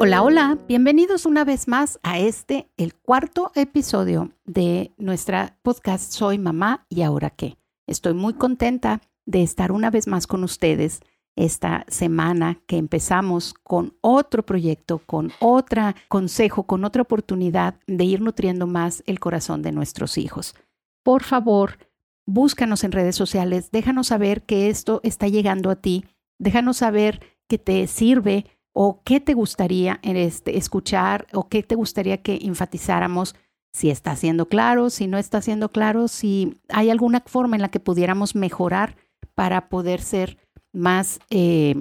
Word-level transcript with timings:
Hola, 0.00 0.22
hola, 0.22 0.58
bienvenidos 0.68 1.26
una 1.26 1.44
vez 1.44 1.66
más 1.66 1.98
a 2.04 2.20
este, 2.20 2.68
el 2.76 2.94
cuarto 2.94 3.50
episodio 3.56 4.30
de 4.44 4.92
nuestra 4.96 5.58
podcast 5.62 6.12
Soy 6.12 6.38
Mamá 6.38 6.86
y 6.88 7.02
ahora 7.02 7.30
qué. 7.30 7.56
Estoy 7.88 8.14
muy 8.14 8.34
contenta 8.34 9.00
de 9.26 9.42
estar 9.42 9.72
una 9.72 9.90
vez 9.90 10.06
más 10.06 10.28
con 10.28 10.44
ustedes 10.44 11.00
esta 11.34 11.84
semana 11.88 12.60
que 12.68 12.76
empezamos 12.76 13.54
con 13.64 13.96
otro 14.00 14.46
proyecto, 14.46 15.00
con 15.04 15.32
otro 15.40 15.94
consejo, 16.06 16.62
con 16.62 16.84
otra 16.84 17.02
oportunidad 17.02 17.74
de 17.88 18.04
ir 18.04 18.20
nutriendo 18.20 18.68
más 18.68 19.02
el 19.04 19.18
corazón 19.18 19.62
de 19.62 19.72
nuestros 19.72 20.16
hijos. 20.16 20.54
Por 21.02 21.24
favor, 21.24 21.76
búscanos 22.24 22.84
en 22.84 22.92
redes 22.92 23.16
sociales, 23.16 23.72
déjanos 23.72 24.06
saber 24.06 24.42
que 24.42 24.70
esto 24.70 25.00
está 25.02 25.26
llegando 25.26 25.70
a 25.70 25.76
ti, 25.76 26.04
déjanos 26.38 26.76
saber 26.76 27.20
que 27.48 27.58
te 27.58 27.86
sirve 27.88 28.44
o 28.80 29.02
qué 29.02 29.18
te 29.18 29.34
gustaría 29.34 29.98
este, 30.04 30.56
escuchar 30.56 31.26
o 31.32 31.48
qué 31.48 31.64
te 31.64 31.74
gustaría 31.74 32.22
que 32.22 32.38
enfatizáramos, 32.42 33.34
si 33.72 33.90
está 33.90 34.14
siendo 34.14 34.48
claro, 34.48 34.88
si 34.88 35.08
no 35.08 35.18
está 35.18 35.42
siendo 35.42 35.72
claro, 35.72 36.06
si 36.06 36.54
hay 36.68 36.88
alguna 36.88 37.24
forma 37.26 37.56
en 37.56 37.62
la 37.62 37.72
que 37.72 37.80
pudiéramos 37.80 38.36
mejorar 38.36 38.94
para 39.34 39.68
poder 39.68 40.00
ser 40.00 40.38
más 40.72 41.18
eh, 41.28 41.74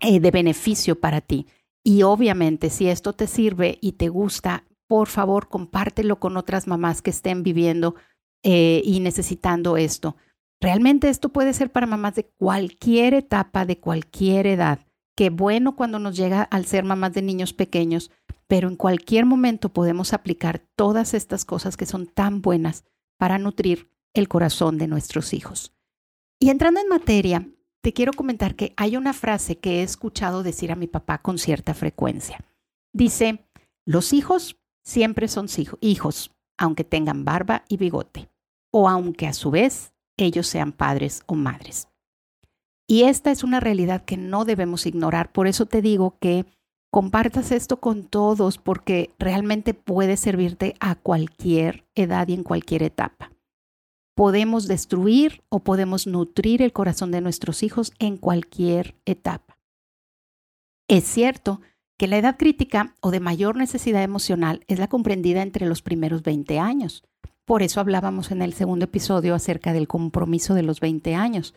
eh, 0.00 0.20
de 0.20 0.30
beneficio 0.30 1.00
para 1.00 1.22
ti. 1.22 1.46
Y 1.82 2.02
obviamente, 2.02 2.68
si 2.68 2.90
esto 2.90 3.14
te 3.14 3.26
sirve 3.26 3.78
y 3.80 3.92
te 3.92 4.10
gusta, 4.10 4.64
por 4.88 5.08
favor, 5.08 5.48
compártelo 5.48 6.20
con 6.20 6.36
otras 6.36 6.66
mamás 6.66 7.00
que 7.00 7.08
estén 7.08 7.42
viviendo 7.42 7.94
eh, 8.42 8.82
y 8.84 9.00
necesitando 9.00 9.78
esto. 9.78 10.16
Realmente 10.60 11.08
esto 11.08 11.30
puede 11.30 11.54
ser 11.54 11.72
para 11.72 11.86
mamás 11.86 12.14
de 12.14 12.24
cualquier 12.24 13.14
etapa, 13.14 13.64
de 13.64 13.78
cualquier 13.78 14.46
edad. 14.46 14.80
Qué 15.18 15.30
bueno 15.30 15.74
cuando 15.74 15.98
nos 15.98 16.16
llega 16.16 16.42
al 16.42 16.64
ser 16.64 16.84
mamás 16.84 17.12
de 17.12 17.22
niños 17.22 17.52
pequeños, 17.52 18.12
pero 18.46 18.68
en 18.68 18.76
cualquier 18.76 19.26
momento 19.26 19.70
podemos 19.70 20.12
aplicar 20.12 20.60
todas 20.76 21.12
estas 21.12 21.44
cosas 21.44 21.76
que 21.76 21.86
son 21.86 22.06
tan 22.06 22.40
buenas 22.40 22.84
para 23.16 23.36
nutrir 23.36 23.90
el 24.14 24.28
corazón 24.28 24.78
de 24.78 24.86
nuestros 24.86 25.34
hijos. 25.34 25.74
Y 26.38 26.50
entrando 26.50 26.78
en 26.78 26.86
materia, 26.86 27.48
te 27.80 27.92
quiero 27.92 28.12
comentar 28.12 28.54
que 28.54 28.74
hay 28.76 28.96
una 28.96 29.12
frase 29.12 29.58
que 29.58 29.80
he 29.80 29.82
escuchado 29.82 30.44
decir 30.44 30.70
a 30.70 30.76
mi 30.76 30.86
papá 30.86 31.18
con 31.18 31.38
cierta 31.38 31.74
frecuencia. 31.74 32.38
Dice, 32.92 33.44
los 33.84 34.12
hijos 34.12 34.60
siempre 34.84 35.26
son 35.26 35.48
hijos, 35.80 36.30
aunque 36.56 36.84
tengan 36.84 37.24
barba 37.24 37.64
y 37.68 37.76
bigote, 37.76 38.30
o 38.70 38.88
aunque 38.88 39.26
a 39.26 39.32
su 39.32 39.50
vez 39.50 39.92
ellos 40.16 40.46
sean 40.46 40.70
padres 40.70 41.24
o 41.26 41.34
madres. 41.34 41.88
Y 42.90 43.02
esta 43.02 43.30
es 43.30 43.44
una 43.44 43.60
realidad 43.60 44.02
que 44.04 44.16
no 44.16 44.46
debemos 44.46 44.86
ignorar. 44.86 45.30
Por 45.30 45.46
eso 45.46 45.66
te 45.66 45.82
digo 45.82 46.16
que 46.20 46.46
compartas 46.90 47.52
esto 47.52 47.80
con 47.80 48.04
todos 48.04 48.56
porque 48.56 49.10
realmente 49.18 49.74
puede 49.74 50.16
servirte 50.16 50.74
a 50.80 50.94
cualquier 50.94 51.84
edad 51.94 52.26
y 52.28 52.32
en 52.32 52.42
cualquier 52.42 52.82
etapa. 52.82 53.30
Podemos 54.16 54.66
destruir 54.66 55.42
o 55.50 55.60
podemos 55.60 56.06
nutrir 56.06 56.62
el 56.62 56.72
corazón 56.72 57.10
de 57.10 57.20
nuestros 57.20 57.62
hijos 57.62 57.92
en 57.98 58.16
cualquier 58.16 58.96
etapa. 59.04 59.58
Es 60.88 61.04
cierto 61.04 61.60
que 61.98 62.06
la 62.06 62.16
edad 62.16 62.38
crítica 62.38 62.94
o 63.00 63.10
de 63.10 63.20
mayor 63.20 63.56
necesidad 63.56 64.02
emocional 64.02 64.64
es 64.66 64.78
la 64.78 64.88
comprendida 64.88 65.42
entre 65.42 65.66
los 65.66 65.82
primeros 65.82 66.22
20 66.22 66.58
años. 66.58 67.04
Por 67.44 67.62
eso 67.62 67.80
hablábamos 67.80 68.30
en 68.30 68.40
el 68.40 68.54
segundo 68.54 68.86
episodio 68.86 69.34
acerca 69.34 69.74
del 69.74 69.88
compromiso 69.88 70.54
de 70.54 70.62
los 70.62 70.80
20 70.80 71.14
años 71.14 71.54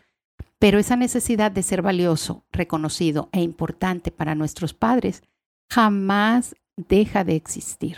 pero 0.62 0.78
esa 0.78 0.94
necesidad 0.94 1.50
de 1.50 1.64
ser 1.64 1.82
valioso, 1.82 2.44
reconocido 2.52 3.28
e 3.32 3.42
importante 3.42 4.12
para 4.12 4.36
nuestros 4.36 4.74
padres 4.74 5.24
jamás 5.68 6.54
deja 6.76 7.24
de 7.24 7.34
existir. 7.34 7.96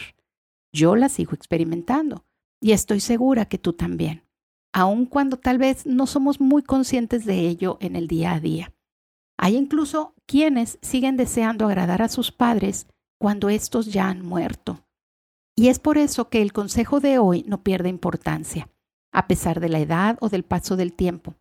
Yo 0.73 0.97
la 0.97 1.11
sigo 1.11 1.35
experimentando 1.35 2.25
y 2.63 2.73
estoy 2.73 3.01
segura 3.01 3.45
que 3.45 3.59
tú 3.59 3.75
también, 3.75 4.25
aun 4.73 5.05
cuando 5.05 5.37
tal 5.37 5.59
vez 5.59 5.85
no 5.85 6.07
somos 6.07 6.41
muy 6.41 6.63
conscientes 6.63 7.27
de 7.27 7.41
ello 7.41 7.77
en 7.83 7.97
el 7.97 8.09
día 8.09 8.33
a 8.33 8.41
día. 8.41 8.73
Hay 9.37 9.57
incluso 9.57 10.15
quienes 10.25 10.79
siguen 10.81 11.19
deseando 11.19 11.67
agradar 11.67 12.01
a 12.01 12.09
sus 12.09 12.33
padres 12.33 12.87
cuando 13.19 13.51
estos 13.51 13.93
ya 13.93 14.09
han 14.09 14.25
muerto. 14.25 14.87
Y 15.55 15.69
es 15.69 15.79
por 15.79 15.99
eso 15.99 16.31
que 16.31 16.41
el 16.41 16.55
consejo 16.55 17.01
de 17.01 17.19
hoy 17.19 17.45
no 17.47 17.63
pierde 17.63 17.91
importancia, 17.91 18.71
a 19.13 19.27
pesar 19.27 19.61
de 19.61 19.69
la 19.69 19.81
edad 19.81 20.17
o 20.23 20.31
del 20.31 20.45
paso 20.45 20.77
del 20.77 20.95
tiempo. 20.95 21.35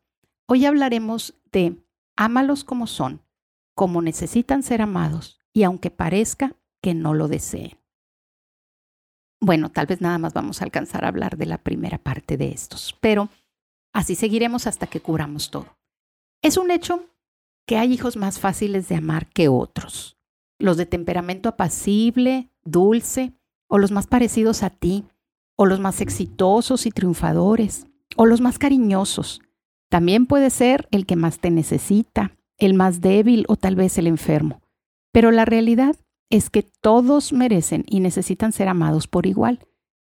Hoy 0.55 0.67
hablaremos 0.67 1.33
de 1.51 1.83
ámalos 2.15 2.63
como 2.63 2.85
son, 2.85 3.23
como 3.73 4.03
necesitan 4.03 4.61
ser 4.61 4.83
amados 4.83 5.39
y 5.51 5.63
aunque 5.63 5.89
parezca 5.89 6.55
que 6.79 6.93
no 6.93 7.15
lo 7.15 7.27
deseen. 7.27 7.79
Bueno, 9.41 9.71
tal 9.71 9.87
vez 9.87 9.99
nada 9.99 10.19
más 10.19 10.35
vamos 10.35 10.61
a 10.61 10.65
alcanzar 10.65 11.05
a 11.05 11.07
hablar 11.07 11.37
de 11.37 11.47
la 11.47 11.57
primera 11.57 11.97
parte 11.97 12.37
de 12.37 12.51
estos, 12.51 12.95
pero 13.01 13.29
así 13.93 14.13
seguiremos 14.13 14.67
hasta 14.67 14.85
que 14.85 14.99
curamos 14.99 15.49
todo. 15.49 15.75
Es 16.43 16.57
un 16.57 16.69
hecho 16.69 17.03
que 17.65 17.79
hay 17.79 17.91
hijos 17.91 18.15
más 18.15 18.39
fáciles 18.39 18.87
de 18.87 18.97
amar 18.97 19.25
que 19.29 19.47
otros, 19.47 20.19
los 20.59 20.77
de 20.77 20.85
temperamento 20.85 21.49
apacible, 21.49 22.51
dulce, 22.63 23.33
o 23.65 23.79
los 23.79 23.89
más 23.89 24.05
parecidos 24.05 24.61
a 24.61 24.69
ti, 24.69 25.05
o 25.55 25.65
los 25.65 25.79
más 25.79 25.99
exitosos 25.99 26.85
y 26.85 26.91
triunfadores, 26.91 27.87
o 28.17 28.27
los 28.27 28.39
más 28.39 28.59
cariñosos, 28.59 29.41
también 29.93 30.25
puede 30.25 30.49
ser 30.49 30.87
el 30.89 31.05
que 31.05 31.15
más 31.15 31.37
te 31.37 31.51
necesita, 31.51 32.35
el 32.57 32.73
más 32.73 32.99
débil 32.99 33.45
o 33.47 33.57
tal 33.57 33.75
vez 33.75 33.99
el 33.99 34.07
enfermo. 34.07 34.59
Pero 35.11 35.29
la 35.29 35.45
realidad 35.45 35.95
es 36.31 36.49
que 36.49 36.63
todos 36.63 37.31
merecen 37.31 37.85
y 37.87 37.99
necesitan 37.99 38.53
ser 38.53 38.69
amados 38.69 39.07
por 39.07 39.27
igual. 39.27 39.59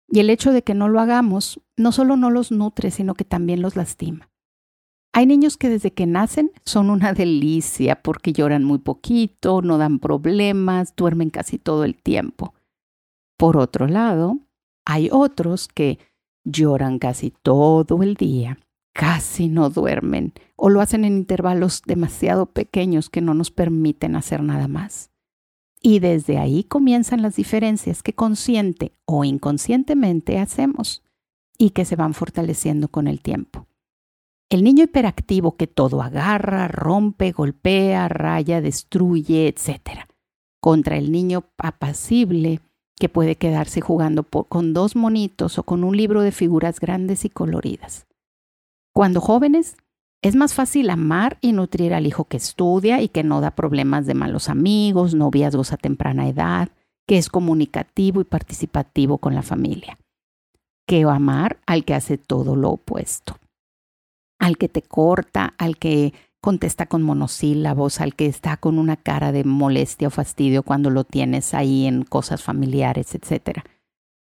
Y 0.07 0.21
el 0.21 0.31
hecho 0.31 0.53
de 0.53 0.63
que 0.63 0.75
no 0.75 0.89
lo 0.89 1.01
hagamos 1.01 1.61
no 1.77 1.91
solo 1.91 2.17
no 2.17 2.31
los 2.31 2.53
nutre, 2.53 2.93
sino 2.93 3.15
que 3.15 3.25
también 3.25 3.63
los 3.63 3.75
lastima. 3.75 4.31
Hay 5.13 5.27
niños 5.27 5.57
que 5.57 5.69
desde 5.69 5.93
que 5.93 6.07
nacen 6.07 6.53
son 6.65 6.89
una 6.89 7.13
delicia 7.25 8.01
porque 8.01 8.33
lloran 8.33 8.63
muy 8.63 8.79
poquito, 8.79 9.61
no 9.61 9.77
dan 9.77 9.99
problemas, 9.99 10.95
duermen 10.95 11.31
casi 11.31 11.59
todo 11.59 11.83
el 11.83 12.01
tiempo. 12.01 12.55
Por 13.37 13.57
otro 13.57 13.89
lado, 13.89 14.39
hay 14.85 15.09
otros 15.11 15.67
que 15.67 15.99
lloran 16.45 17.01
casi 17.01 17.33
todo 17.43 18.05
el 18.05 18.15
día 18.15 18.57
casi 18.93 19.49
no 19.49 19.71
duermen 19.71 20.33
o 20.57 20.69
lo 20.69 20.81
hacen 20.81 21.05
en 21.05 21.17
intervalos 21.17 21.83
demasiado 21.87 22.47
pequeños 22.47 23.11
que 23.11 23.21
no 23.21 23.35
nos 23.35 23.51
permiten 23.51 24.17
hacer 24.17 24.43
nada 24.43 24.69
más. 24.69 25.11
Y 25.83 26.01
desde 26.01 26.39
ahí 26.39 26.65
comienzan 26.65 27.23
las 27.23 27.37
diferencias 27.37 28.03
que 28.03 28.13
consciente 28.13 28.93
o 29.07 29.25
inconscientemente 29.25 30.39
hacemos 30.39 31.03
y 31.57 31.71
que 31.71 31.85
se 31.85 31.97
van 31.97 32.13
fortaleciendo 32.15 32.89
con 32.89 33.07
el 33.07 33.23
tiempo. 33.23 33.67
El 34.51 34.65
niño 34.65 34.85
hiperactivo 34.85 35.57
que 35.57 35.67
todo 35.67 36.03
agarra, 36.03 36.69
rompe, 36.69 37.33
golpea, 37.33 38.09
raya, 38.09 38.61
destruye, 38.61 39.47
etc. 39.47 40.01
Contra 40.61 40.97
el 40.97 41.13
niño 41.13 41.45
apacible 41.57 42.61
que 42.99 43.09
puede 43.09 43.37
quedarse 43.37 43.81
jugando 43.81 44.25
con 44.25 44.75
dos 44.75 44.97
monitos 44.97 45.59
o 45.59 45.63
con 45.63 45.85
un 45.85 45.97
libro 45.97 46.21
de 46.21 46.33
figuras 46.33 46.81
grandes 46.81 47.25
y 47.25 47.31
coloridas. 47.31 48.07
Cuando 48.93 49.21
jóvenes, 49.21 49.77
es 50.23 50.37
más 50.37 50.55
fácil 50.55 50.91
amar 50.91 51.39
y 51.41 51.53
nutrir 51.53 51.95
al 51.95 52.07
hijo 52.07 52.25
que 52.25 52.37
estudia 52.37 53.01
y 53.01 53.09
que 53.09 53.23
no 53.23 53.41
da 53.41 53.53
problemas 53.53 54.07
de 54.07 54.15
malos 54.15 54.49
amigos, 54.49 55.15
noviazgos 55.15 55.73
a 55.73 55.79
temprana 55.79 56.29
edad, 56.29 56.69
que 57.07 57.17
es 57.17 57.29
comunicativo 57.29 58.21
y 58.21 58.25
participativo 58.25 59.19
con 59.19 59.35
la 59.35 59.43
familia, 59.43 59.99
que 60.87 61.05
amar 61.05 61.59
al 61.67 61.85
que 61.85 61.95
hace 61.95 62.19
todo 62.19 62.55
lo 62.55 62.71
opuesto, 62.71 63.37
al 64.39 64.59
que 64.59 64.69
te 64.69 64.83
corta, 64.83 65.55
al 65.57 65.79
que 65.79 66.13
contesta 66.41 66.87
con 66.87 67.03
monosílabos, 67.03 68.01
al 68.01 68.15
que 68.15 68.27
está 68.27 68.57
con 68.59 68.79
una 68.79 68.97
cara 68.97 69.33
de 69.33 69.45
molestia 69.45 70.09
o 70.09 70.11
fastidio 70.11 70.63
cuando 70.63 70.91
lo 70.91 71.05
tienes 71.05 71.55
ahí 71.55 71.87
en 71.87 72.05
cosas 72.05 72.43
familiares, 72.43 73.15
etc. 73.15 73.61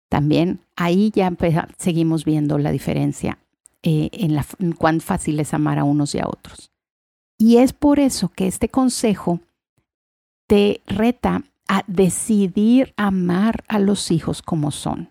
También 0.10 0.62
ahí 0.76 1.12
ya 1.14 1.32
seguimos 1.78 2.24
viendo 2.24 2.58
la 2.58 2.72
diferencia 2.72 3.40
eh, 3.84 4.10
en, 4.14 4.36
la, 4.36 4.46
en 4.60 4.74
cuán 4.74 5.02
fácil 5.02 5.40
es 5.40 5.54
amar 5.54 5.80
a 5.80 5.84
unos 5.84 6.16
y 6.16 6.20
a 6.20 6.28
otros. 6.28 6.72
Y 7.38 7.58
es 7.58 7.74
por 7.74 8.00
eso 8.00 8.30
que 8.30 8.48
este 8.48 8.70
consejo 8.70 9.40
te 10.48 10.82
reta 10.86 11.44
a 11.68 11.84
decidir 11.88 12.94
amar 12.98 13.64
a 13.68 13.80
los 13.80 14.12
hijos 14.12 14.42
como 14.42 14.72
son, 14.72 15.10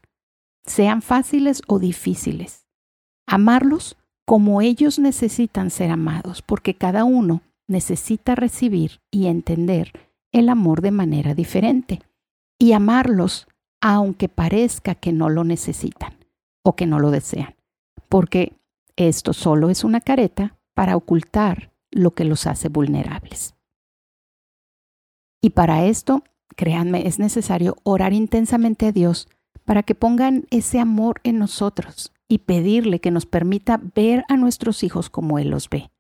sean 0.65 1.03
fáciles 1.03 1.63
o 1.67 1.79
difíciles. 1.79 2.67
Amarlos 3.27 3.97
como 4.27 4.61
ellos 4.61 4.99
necesitan 4.99 5.71
ser 5.71 5.91
amados, 5.91 6.43
porque 6.43 6.75
cada 6.75 7.05
uno 7.05 7.43
necesita 7.67 8.35
recibir 8.35 9.01
y 9.11 9.27
entender 9.27 9.93
el 10.33 10.49
amor 10.49 10.83
de 10.83 10.91
manera 10.91 11.35
diferente. 11.35 12.01
Y 12.59 12.73
amarlos 12.73 13.49
aunque 13.81 14.29
parezca 14.29 14.95
que 14.95 15.13
no 15.13 15.31
lo 15.31 15.43
necesitan 15.43 16.15
o 16.63 16.77
que 16.77 16.87
no 16.87 17.01
lo 17.01 17.11
desean, 17.11 17.57
porque 18.09 18.53
esto 19.09 19.33
solo 19.33 19.71
es 19.71 19.85
una 19.85 20.01
careta 20.01 20.59
para 20.75 20.97
ocultar 20.97 21.73
lo 21.91 22.13
que 22.13 22.25
los 22.25 22.47
hace 22.47 22.69
vulnerables. 22.69 23.55
Y 25.43 25.51
para 25.51 25.85
esto 25.87 26.23
créanme, 26.57 27.07
es 27.07 27.19
necesario 27.19 27.77
orar 27.85 28.13
intensamente 28.13 28.87
a 28.87 28.93
Dios 28.93 29.29
para 29.65 29.83
que 29.83 29.95
pongan 29.95 30.47
ese 30.51 30.79
amor 30.79 31.21
en 31.25 31.39
nosotros 31.39 32.13
y 32.29 32.39
pedirle 32.39 33.01
que 33.01 33.11
nos 33.11 33.27
permita 33.27 33.81
ver 33.95 34.25
a 34.29 34.37
nuestros 34.37 34.83
hijos 34.83 35.11
como 35.11 35.39
Él 35.39 35.51
los 35.51 35.69
ve. 35.69 35.91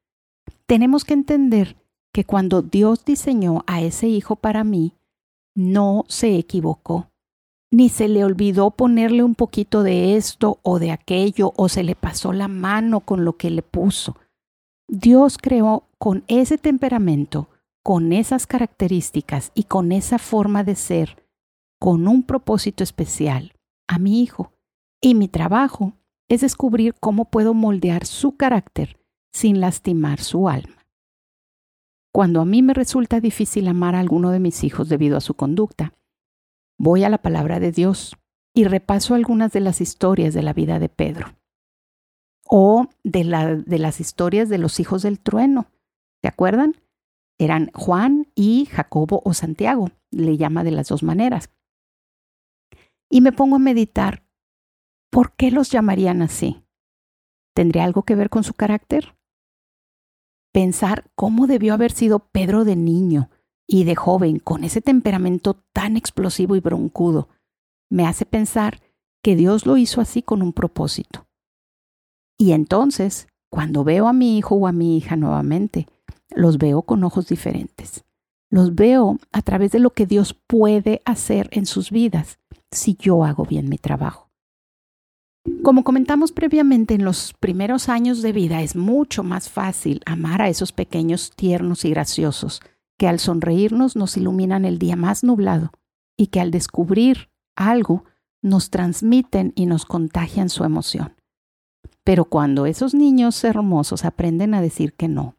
Tenemos 0.67 1.05
que 1.05 1.14
entender 1.14 1.76
que 2.12 2.25
cuando 2.25 2.62
Dios 2.62 3.05
diseñó 3.05 3.64
a 3.67 3.81
ese 3.81 4.08
hijo 4.08 4.37
para 4.37 4.64
mí, 4.64 4.94
no 5.55 6.05
se 6.08 6.37
equivocó, 6.37 7.09
ni 7.70 7.88
se 7.88 8.08
le 8.08 8.25
olvidó 8.25 8.72
ponerle 8.72 9.22
un 9.22 9.34
poquito 9.34 9.82
de 9.82 10.17
esto 10.17 10.58
o 10.62 10.78
de 10.78 10.90
aquello, 10.90 11.52
o 11.56 11.69
se 11.69 11.84
le 11.84 11.94
pasó 11.94 12.32
la 12.32 12.49
mano 12.49 13.00
con 13.00 13.25
lo 13.25 13.37
que 13.37 13.50
le 13.50 13.62
puso. 13.62 14.17
Dios 14.88 15.38
creó 15.38 15.84
con 15.99 16.25
ese 16.26 16.58
temperamento, 16.58 17.49
con 17.84 18.12
esas 18.12 18.46
características 18.46 19.52
y 19.55 19.64
con 19.64 19.93
esa 19.93 20.19
forma 20.19 20.64
de 20.64 20.75
ser, 20.75 21.25
con 21.78 22.08
un 22.08 22.25
propósito 22.25 22.82
especial, 22.82 23.55
a 23.88 23.99
mi 23.99 24.20
hijo. 24.23 24.52
Y 25.00 25.14
mi 25.14 25.28
trabajo 25.28 25.93
es 26.28 26.40
descubrir 26.40 26.94
cómo 26.99 27.26
puedo 27.26 27.55
moldear 27.55 28.05
su 28.05 28.37
carácter 28.37 29.00
sin 29.32 29.61
lastimar 29.61 30.20
su 30.20 30.49
alma. 30.49 30.87
Cuando 32.12 32.40
a 32.40 32.44
mí 32.44 32.62
me 32.62 32.75
resulta 32.75 33.20
difícil 33.20 33.69
amar 33.69 33.94
a 33.94 34.00
alguno 34.00 34.31
de 34.31 34.40
mis 34.40 34.64
hijos 34.64 34.88
debido 34.88 35.16
a 35.16 35.20
su 35.20 35.34
conducta, 35.34 35.94
voy 36.80 37.04
a 37.04 37.10
la 37.10 37.18
palabra 37.18 37.60
de 37.60 37.72
Dios 37.72 38.16
y 38.54 38.64
repaso 38.64 39.14
algunas 39.14 39.52
de 39.52 39.60
las 39.60 39.82
historias 39.82 40.32
de 40.32 40.42
la 40.42 40.54
vida 40.54 40.78
de 40.78 40.88
Pedro 40.88 41.36
o 42.48 42.88
de, 43.04 43.22
las 43.24 44.00
historias 44.00 44.48
de 44.48 44.56
los 44.56 44.80
hijos 44.80 45.02
del 45.02 45.20
trueno. 45.20 45.70
¿Se 46.22 46.28
acuerdan? 46.28 46.74
Eran 47.38 47.70
Juan 47.74 48.32
y 48.34 48.64
Jacobo 48.64 49.20
o 49.26 49.34
Santiago, 49.34 49.90
le 50.10 50.38
llama 50.38 50.64
de 50.64 50.70
las 50.70 50.88
dos 50.88 51.02
maneras. 51.02 51.50
Y 53.10 53.20
me 53.20 53.32
pongo 53.32 53.56
a 53.56 53.60
meditar, 53.60 54.24
¿por 55.10 55.36
qué 55.36 55.50
los 55.50 55.70
llamarían 55.70 56.22
así? 56.22 56.64
¿Tendría 57.54 57.84
algo 57.84 58.04
que 58.04 58.14
ver 58.14 58.30
con 58.30 58.42
su 58.42 58.54
carácter? 58.54 59.16
pensar 60.52 61.08
cómo 61.14 61.46
debió 61.46 61.74
haber 61.74 61.92
sido 61.92 62.30
Pedro 62.30 62.64
de 62.64 62.74
niño 62.74 63.30
y 63.72 63.84
de 63.84 63.94
joven 63.94 64.40
con 64.40 64.64
ese 64.64 64.81
temperamento 64.81 65.55
tan 65.72 65.96
explosivo 65.96 66.56
y 66.56 66.61
broncudo, 66.61 67.28
me 67.88 68.05
hace 68.05 68.26
pensar 68.26 68.82
que 69.22 69.37
Dios 69.37 69.64
lo 69.64 69.76
hizo 69.76 70.00
así 70.00 70.22
con 70.22 70.43
un 70.43 70.52
propósito. 70.52 71.28
Y 72.37 72.50
entonces, 72.50 73.28
cuando 73.49 73.84
veo 73.84 74.08
a 74.08 74.12
mi 74.12 74.37
hijo 74.37 74.56
o 74.56 74.67
a 74.67 74.72
mi 74.72 74.96
hija 74.96 75.14
nuevamente, 75.14 75.87
los 76.31 76.58
veo 76.58 76.82
con 76.82 77.05
ojos 77.05 77.28
diferentes. 77.28 78.05
Los 78.50 78.75
veo 78.75 79.20
a 79.31 79.43
través 79.43 79.70
de 79.70 79.78
lo 79.78 79.90
que 79.90 80.06
Dios 80.06 80.34
puede 80.34 81.00
hacer 81.05 81.49
en 81.52 81.66
sus 81.66 81.93
vidas 81.93 82.40
si 82.73 82.96
yo 82.96 83.25
hago 83.25 83.44
bien 83.44 83.69
mi 83.69 83.78
trabajo. 83.78 84.31
Como 85.62 85.84
comentamos 85.84 86.32
previamente, 86.32 86.94
en 86.94 87.05
los 87.05 87.34
primeros 87.34 87.88
años 87.88 88.20
de 88.20 88.32
vida 88.32 88.62
es 88.62 88.75
mucho 88.75 89.23
más 89.23 89.49
fácil 89.49 90.00
amar 90.06 90.43
a 90.43 90.49
esos 90.49 90.73
pequeños 90.73 91.31
tiernos 91.37 91.84
y 91.84 91.90
graciosos 91.90 92.61
que 93.00 93.08
al 93.08 93.19
sonreírnos 93.19 93.97
nos 93.97 94.19
iluminan 94.19 94.67
el 94.67 94.79
día 94.79 94.94
más 94.94 95.25
nublado 95.25 95.73
y 96.19 96.26
que 96.26 96.38
al 96.38 96.50
descubrir 96.50 97.31
algo 97.56 98.05
nos 98.43 98.69
transmiten 98.69 99.55
y 99.56 99.64
nos 99.64 99.87
contagian 99.87 100.50
su 100.50 100.64
emoción. 100.64 101.17
Pero 102.05 102.26
cuando 102.26 102.67
esos 102.67 102.93
niños 102.93 103.43
hermosos 103.43 104.05
aprenden 104.05 104.52
a 104.52 104.61
decir 104.61 104.93
que 104.93 105.08
no, 105.08 105.38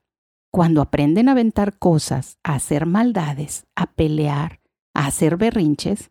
cuando 0.52 0.82
aprenden 0.82 1.30
a 1.30 1.34
aventar 1.34 1.78
cosas, 1.78 2.40
a 2.42 2.56
hacer 2.56 2.88
maldades, 2.88 3.68
a 3.76 3.94
pelear, 3.94 4.60
a 4.96 5.06
hacer 5.06 5.38
berrinches, 5.38 6.10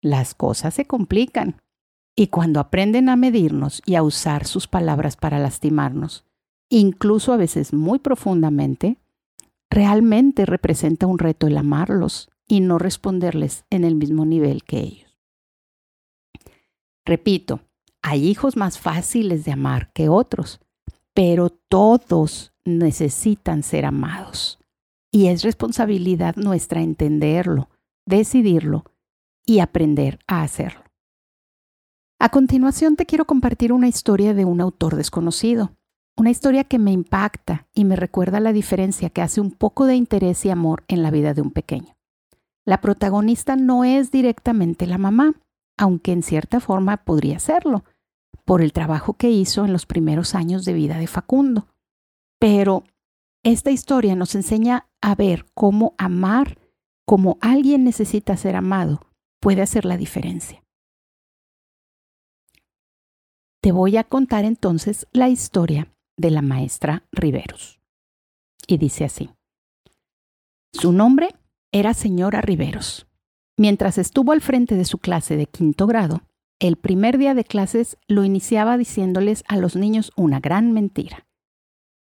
las 0.00 0.32
cosas 0.32 0.72
se 0.72 0.86
complican 0.86 1.60
y 2.16 2.28
cuando 2.28 2.60
aprenden 2.60 3.10
a 3.10 3.16
medirnos 3.16 3.82
y 3.84 3.96
a 3.96 4.02
usar 4.02 4.46
sus 4.46 4.68
palabras 4.68 5.18
para 5.18 5.38
lastimarnos, 5.38 6.24
incluso 6.70 7.34
a 7.34 7.36
veces 7.36 7.74
muy 7.74 7.98
profundamente, 7.98 9.01
realmente 9.72 10.44
representa 10.44 11.06
un 11.06 11.18
reto 11.18 11.46
el 11.46 11.56
amarlos 11.56 12.30
y 12.46 12.60
no 12.60 12.78
responderles 12.78 13.64
en 13.70 13.84
el 13.84 13.94
mismo 13.94 14.26
nivel 14.26 14.64
que 14.64 14.80
ellos. 14.80 15.18
Repito, 17.06 17.60
hay 18.02 18.28
hijos 18.28 18.56
más 18.56 18.78
fáciles 18.78 19.46
de 19.46 19.52
amar 19.52 19.90
que 19.94 20.10
otros, 20.10 20.60
pero 21.14 21.48
todos 21.48 22.52
necesitan 22.66 23.62
ser 23.62 23.86
amados. 23.86 24.58
Y 25.10 25.28
es 25.28 25.42
responsabilidad 25.42 26.36
nuestra 26.36 26.82
entenderlo, 26.82 27.70
decidirlo 28.06 28.84
y 29.46 29.60
aprender 29.60 30.18
a 30.26 30.42
hacerlo. 30.42 30.84
A 32.18 32.28
continuación 32.28 32.96
te 32.96 33.06
quiero 33.06 33.24
compartir 33.24 33.72
una 33.72 33.88
historia 33.88 34.34
de 34.34 34.44
un 34.44 34.60
autor 34.60 34.96
desconocido, 34.96 35.76
una 36.16 36.30
historia 36.30 36.64
que 36.64 36.78
me 36.78 36.92
impacta 36.92 37.66
y 37.74 37.84
me 37.84 37.96
recuerda 37.96 38.40
la 38.40 38.52
diferencia 38.52 39.10
que 39.10 39.22
hace 39.22 39.40
un 39.40 39.50
poco 39.50 39.86
de 39.86 39.96
interés 39.96 40.44
y 40.44 40.50
amor 40.50 40.84
en 40.88 41.02
la 41.02 41.10
vida 41.10 41.34
de 41.34 41.42
un 41.42 41.50
pequeño. 41.50 41.96
La 42.64 42.80
protagonista 42.80 43.56
no 43.56 43.84
es 43.84 44.10
directamente 44.10 44.86
la 44.86 44.98
mamá, 44.98 45.34
aunque 45.76 46.12
en 46.12 46.22
cierta 46.22 46.60
forma 46.60 46.98
podría 46.98 47.38
serlo, 47.38 47.84
por 48.44 48.62
el 48.62 48.72
trabajo 48.72 49.14
que 49.14 49.30
hizo 49.30 49.64
en 49.64 49.72
los 49.72 49.86
primeros 49.86 50.34
años 50.34 50.64
de 50.64 50.74
vida 50.74 50.98
de 50.98 51.06
Facundo. 51.06 51.66
Pero 52.38 52.84
esta 53.42 53.70
historia 53.70 54.14
nos 54.14 54.34
enseña 54.34 54.88
a 55.00 55.14
ver 55.14 55.46
cómo 55.54 55.94
amar 55.98 56.58
como 57.04 57.38
alguien 57.40 57.84
necesita 57.84 58.36
ser 58.36 58.54
amado 58.54 59.06
puede 59.40 59.62
hacer 59.62 59.84
la 59.84 59.96
diferencia. 59.96 60.62
Te 63.60 63.72
voy 63.72 63.96
a 63.96 64.04
contar 64.04 64.44
entonces 64.44 65.06
la 65.12 65.28
historia 65.28 65.92
de 66.16 66.30
la 66.30 66.42
maestra 66.42 67.04
Riveros. 67.12 67.80
Y 68.66 68.78
dice 68.78 69.04
así. 69.04 69.30
Su 70.72 70.92
nombre 70.92 71.34
era 71.72 71.94
señora 71.94 72.40
Riveros. 72.40 73.06
Mientras 73.56 73.98
estuvo 73.98 74.32
al 74.32 74.40
frente 74.40 74.76
de 74.76 74.84
su 74.84 74.98
clase 74.98 75.36
de 75.36 75.46
quinto 75.46 75.86
grado, 75.86 76.22
el 76.58 76.76
primer 76.76 77.18
día 77.18 77.34
de 77.34 77.44
clases 77.44 77.98
lo 78.06 78.24
iniciaba 78.24 78.78
diciéndoles 78.78 79.44
a 79.48 79.56
los 79.56 79.76
niños 79.76 80.12
una 80.16 80.40
gran 80.40 80.72
mentira. 80.72 81.26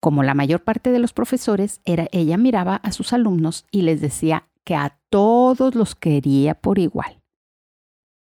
Como 0.00 0.22
la 0.22 0.34
mayor 0.34 0.62
parte 0.62 0.93
de 0.93 0.98
los 0.98 1.12
profesores, 1.12 1.81
era, 1.84 2.06
ella 2.12 2.37
miraba 2.37 2.76
a 2.76 2.93
sus 2.93 3.12
alumnos 3.12 3.67
y 3.70 3.82
les 3.82 4.00
decía 4.00 4.48
que 4.65 4.74
a 4.76 4.98
todos 5.10 5.74
los 5.74 5.94
quería 5.94 6.55
por 6.55 6.79
igual. 6.79 7.20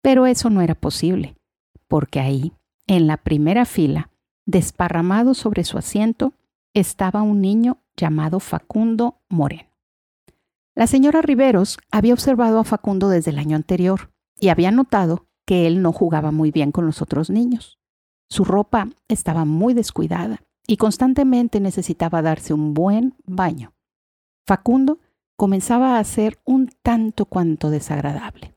Pero 0.01 0.25
eso 0.25 0.49
no 0.49 0.61
era 0.61 0.75
posible, 0.75 1.35
porque 1.87 2.19
ahí, 2.19 2.53
en 2.87 3.07
la 3.07 3.17
primera 3.17 3.65
fila, 3.65 4.09
desparramado 4.45 5.33
sobre 5.33 5.63
su 5.63 5.77
asiento, 5.77 6.33
estaba 6.73 7.21
un 7.21 7.41
niño 7.41 7.79
llamado 7.95 8.39
Facundo 8.39 9.21
Moreno. 9.29 9.69
La 10.75 10.87
señora 10.87 11.21
Riveros 11.21 11.77
había 11.91 12.13
observado 12.13 12.59
a 12.59 12.65
Facundo 12.65 13.09
desde 13.09 13.31
el 13.31 13.39
año 13.39 13.55
anterior 13.55 14.11
y 14.39 14.49
había 14.49 14.71
notado 14.71 15.27
que 15.45 15.67
él 15.67 15.81
no 15.81 15.93
jugaba 15.93 16.31
muy 16.31 16.51
bien 16.51 16.71
con 16.71 16.85
los 16.85 17.01
otros 17.01 17.29
niños. 17.29 17.79
Su 18.29 18.43
ropa 18.43 18.89
estaba 19.07 19.45
muy 19.45 19.73
descuidada 19.73 20.41
y 20.67 20.77
constantemente 20.77 21.59
necesitaba 21.59 22.21
darse 22.21 22.53
un 22.53 22.73
buen 22.73 23.15
baño. 23.25 23.73
Facundo 24.45 24.99
comenzaba 25.37 25.97
a 25.97 26.03
ser 26.03 26.39
un 26.43 26.69
tanto 26.81 27.25
cuanto 27.25 27.69
desagradable. 27.69 28.55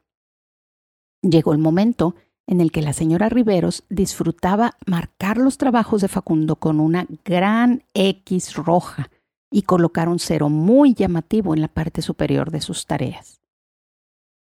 Llegó 1.22 1.52
el 1.52 1.58
momento 1.58 2.14
en 2.48 2.62
el 2.62 2.72
que 2.72 2.82
la 2.82 2.94
señora 2.94 3.28
Riveros 3.28 3.84
disfrutaba 3.90 4.76
marcar 4.86 5.36
los 5.36 5.58
trabajos 5.58 6.00
de 6.00 6.08
Facundo 6.08 6.56
con 6.56 6.80
una 6.80 7.06
gran 7.24 7.84
X 7.92 8.54
roja 8.54 9.10
y 9.50 9.62
colocar 9.62 10.08
un 10.08 10.18
cero 10.18 10.48
muy 10.48 10.94
llamativo 10.94 11.54
en 11.54 11.60
la 11.60 11.68
parte 11.68 12.00
superior 12.00 12.50
de 12.50 12.62
sus 12.62 12.86
tareas. 12.86 13.42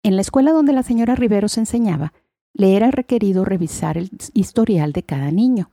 En 0.04 0.16
la 0.16 0.22
escuela 0.22 0.52
donde 0.52 0.74
la 0.74 0.82
señora 0.82 1.16
Riveros 1.16 1.58
enseñaba, 1.58 2.14
le 2.56 2.76
era 2.76 2.90
requerido 2.90 3.46
revisar 3.46 3.98
el 3.98 4.10
historial 4.34 4.92
de 4.92 5.04
cada 5.04 5.32
niño, 5.32 5.72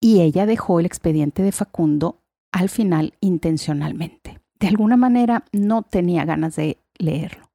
y 0.00 0.20
ella 0.20 0.46
dejó 0.46 0.78
el 0.78 0.86
expediente 0.86 1.42
de 1.42 1.52
Facundo 1.52 2.20
al 2.52 2.68
final 2.68 3.14
intencionalmente. 3.20 4.40
De 4.60 4.68
alguna 4.68 4.96
manera 4.96 5.44
no 5.52 5.82
tenía 5.82 6.24
ganas 6.24 6.54
de 6.54 6.78
leerlo. 6.98 7.50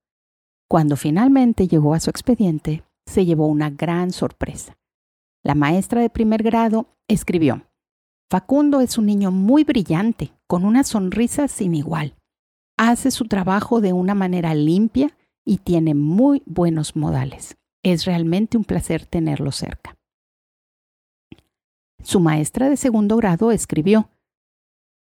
Cuando 0.70 0.98
finalmente 0.98 1.68
llegó 1.68 1.94
a 1.94 2.00
su 2.00 2.10
expediente, 2.10 2.84
se 3.06 3.26
llevó 3.26 3.48
una 3.48 3.70
gran 3.70 4.12
sorpresa. 4.12 4.78
La 5.44 5.56
maestra 5.56 6.02
de 6.02 6.10
primer 6.10 6.44
grado 6.44 6.88
escribió, 7.08 7.68
Facundo 8.30 8.82
es 8.82 8.98
un 8.98 9.06
niño 9.06 9.32
muy 9.32 9.64
brillante, 9.64 10.34
con 10.48 10.66
una 10.66 10.84
sonrisa 10.84 11.48
sin 11.48 11.76
igual. 11.76 12.16
Hace 12.78 13.12
su 13.12 13.28
trabajo 13.28 13.82
de 13.82 13.94
una 13.94 14.16
manera 14.16 14.56
limpia 14.56 15.16
y 15.46 15.58
tiene 15.58 15.94
muy 15.94 16.42
buenos 16.46 16.96
modales. 16.96 17.58
Es 17.84 18.06
realmente 18.06 18.58
un 18.58 18.64
placer 18.64 19.06
tenerlo 19.06 19.52
cerca. 19.52 19.96
Su 22.02 22.20
maestra 22.20 22.70
de 22.70 22.78
segundo 22.78 23.18
grado 23.18 23.52
escribió, 23.52 24.10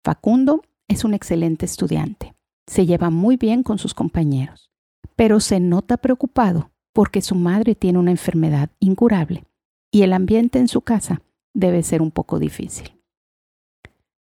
Facundo 0.04 0.62
es 0.88 1.04
un 1.04 1.14
excelente 1.14 1.64
estudiante. 1.64 2.34
Se 2.66 2.86
lleva 2.86 3.10
muy 3.10 3.36
bien 3.36 3.62
con 3.62 3.78
sus 3.78 3.94
compañeros. 3.94 4.68
pero 5.14 5.40
se 5.40 5.60
nota 5.60 5.98
preocupado 5.98 6.71
porque 6.92 7.22
su 7.22 7.34
madre 7.34 7.74
tiene 7.74 7.98
una 7.98 8.10
enfermedad 8.10 8.70
incurable 8.80 9.44
y 9.90 10.02
el 10.02 10.12
ambiente 10.12 10.58
en 10.58 10.68
su 10.68 10.82
casa 10.82 11.22
debe 11.54 11.82
ser 11.82 12.02
un 12.02 12.10
poco 12.10 12.38
difícil. 12.38 12.98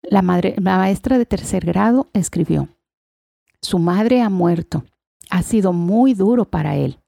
La, 0.01 0.22
la 0.22 0.77
maestra 0.77 1.17
de 1.17 1.25
tercer 1.25 1.65
grado 1.65 2.10
escribió, 2.13 2.70
Su 3.62 3.79
madre 3.79 4.22
ha 4.22 4.29
muerto. 4.29 4.84
Ha 5.29 5.41
sido 5.41 5.72
muy 5.72 6.13
duro 6.13 6.46
para 6.46 6.75
él. 6.75 7.00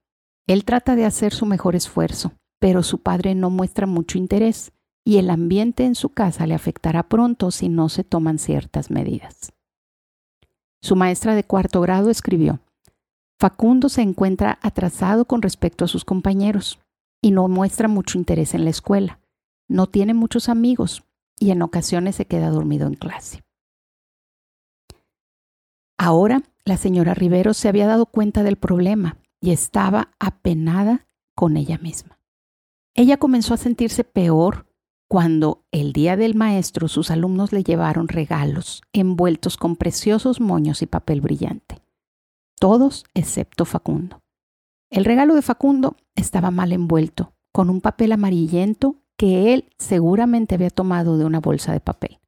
Él 0.48 0.64
trata 0.64 0.96
de 0.96 1.06
hacer 1.06 1.34
su 1.34 1.46
mejor 1.46 1.76
esfuerzo, 1.76 2.32
pero 2.60 2.82
su 2.82 3.00
padre 3.00 3.36
no 3.36 3.50
muestra 3.50 3.88
mucho 3.88 4.18
interés 4.18 4.72
y 5.04 5.18
el 5.18 5.30
ambiente 5.30 5.86
en 5.86 5.96
su 5.96 6.10
casa 6.10 6.48
le 6.48 6.56
afectará 6.56 7.04
pronto 7.04 7.52
si 7.52 7.70
no 7.70 7.90
se 7.90 8.04
toman 8.04 8.40
ciertas 8.40 8.90
medidas. 8.90 9.54
Su 10.82 10.96
maestra 10.96 11.36
de 11.36 11.44
cuarto 11.44 11.82
grado 11.82 12.10
escribió, 12.10 12.60
Facundo 13.40 13.90
se 13.90 14.02
encuentra 14.02 14.60
atrasado 14.62 15.26
con 15.26 15.42
respecto 15.42 15.86
a 15.86 15.88
sus 15.88 16.06
compañeros 16.06 16.80
y 17.22 17.32
no 17.32 17.48
muestra 17.48 17.88
mucho 17.88 18.18
interés 18.18 18.54
en 18.54 18.64
la 18.64 18.70
escuela. 18.70 19.20
No 19.68 19.88
tiene 19.88 20.14
muchos 20.14 20.48
amigos 20.48 21.04
y 21.40 21.52
en 21.52 21.62
ocasiones 21.62 22.16
se 22.16 22.26
queda 22.26 22.50
dormido 22.50 22.88
en 22.88 22.96
clase. 22.96 23.42
Ahora 25.98 26.44
la 26.66 26.78
señora 26.78 27.14
Rivero 27.14 27.54
se 27.54 27.68
había 27.68 27.88
dado 27.88 28.06
cuenta 28.06 28.44
del 28.44 28.58
problema 28.58 29.18
y 29.42 29.52
estaba 29.52 30.14
apenada 30.20 31.08
con 31.36 31.58
ella 31.58 31.78
misma. 31.78 32.20
Ella 32.96 33.18
comenzó 33.18 33.54
a 33.54 33.58
sentirse 33.58 34.04
peor 34.04 34.68
cuando 35.08 35.66
el 35.72 35.94
día 35.94 36.18
del 36.18 36.36
maestro 36.36 36.88
sus 36.88 37.12
alumnos 37.12 37.52
le 37.52 37.64
llevaron 37.64 38.08
regalos 38.08 38.82
envueltos 38.94 39.58
con 39.58 39.76
preciosos 39.76 40.40
moños 40.40 40.82
y 40.82 40.88
papel 40.88 41.22
brillante. 41.22 41.85
Todos 42.60 43.06
excepto 43.14 43.66
Facundo. 43.66 44.22
El 44.90 45.06
regalo 45.06 45.36
de 45.36 45.42
Facundo 45.42 45.98
estaba 46.16 46.52
mal 46.52 46.72
envuelto, 46.72 47.34
con 47.52 47.70
un 47.70 47.82
papel 47.82 48.12
amarillento 48.12 48.98
que 49.18 49.54
él 49.54 49.70
seguramente 49.78 50.56
había 50.56 50.70
tomado 50.70 51.18
de 51.18 51.26
una 51.26 51.40
bolsa 51.40 51.74
de 51.74 51.80
papel. 51.80 52.20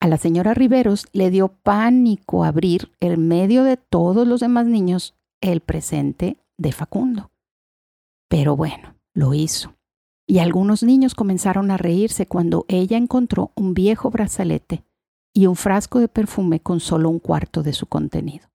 A 0.00 0.08
la 0.08 0.16
señora 0.16 0.54
Riveros 0.54 1.06
le 1.12 1.30
dio 1.30 1.48
pánico 1.48 2.44
abrir 2.44 2.92
en 3.00 3.28
medio 3.28 3.62
de 3.62 3.76
todos 3.76 4.26
los 4.26 4.40
demás 4.40 4.66
niños 4.66 5.14
el 5.40 5.60
presente 5.60 6.38
de 6.58 6.72
Facundo. 6.72 7.30
Pero 8.28 8.56
bueno, 8.56 8.94
lo 9.14 9.34
hizo. 9.34 9.74
Y 10.26 10.38
algunos 10.38 10.82
niños 10.82 11.14
comenzaron 11.14 11.70
a 11.70 11.76
reírse 11.76 12.26
cuando 12.26 12.64
ella 12.68 12.96
encontró 12.96 13.52
un 13.54 13.74
viejo 13.74 14.10
brazalete 14.10 14.84
y 15.34 15.46
un 15.46 15.56
frasco 15.56 15.98
de 15.98 16.08
perfume 16.08 16.60
con 16.60 16.80
solo 16.80 17.08
un 17.08 17.18
cuarto 17.18 17.62
de 17.62 17.72
su 17.72 17.86
contenido. 17.86 18.51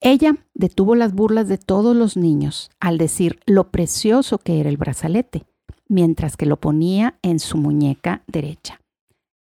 Ella 0.00 0.36
detuvo 0.54 0.94
las 0.94 1.14
burlas 1.14 1.48
de 1.48 1.58
todos 1.58 1.94
los 1.94 2.16
niños 2.16 2.70
al 2.80 2.98
decir 2.98 3.40
lo 3.46 3.70
precioso 3.70 4.38
que 4.38 4.60
era 4.60 4.68
el 4.68 4.76
brazalete 4.76 5.44
mientras 5.90 6.36
que 6.36 6.46
lo 6.46 6.58
ponía 6.58 7.18
en 7.20 7.40
su 7.40 7.58
muñeca 7.58 8.22
derecha. 8.28 8.80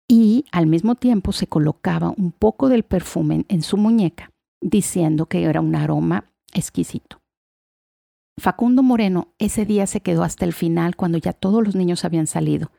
Y 0.10 0.46
al 0.52 0.66
mismo 0.66 0.96
tiempo 0.96 1.32
se 1.32 1.46
colocaba 1.46 2.10
un 2.10 2.32
poco 2.32 2.70
del 2.70 2.84
perfume 2.84 3.46
en 3.48 3.62
su 3.62 3.78
muñeca, 3.78 4.32
diciendo 4.60 5.28
que 5.28 5.44
era 5.44 5.62
un 5.62 5.76
aroma 5.76 6.34
exquisito. 6.54 7.22
Facundo 8.40 8.82
Moreno 8.82 9.28
ese 9.38 9.66
día 9.66 9.86
se 9.86 10.02
quedó 10.02 10.24
hasta 10.24 10.44
el 10.44 10.54
final 10.54 10.96
cuando 10.96 11.20
ya 11.20 11.34
todos 11.34 11.64
los 11.64 11.76
niños 11.76 12.04
habían 12.04 12.26
salido 12.26 12.72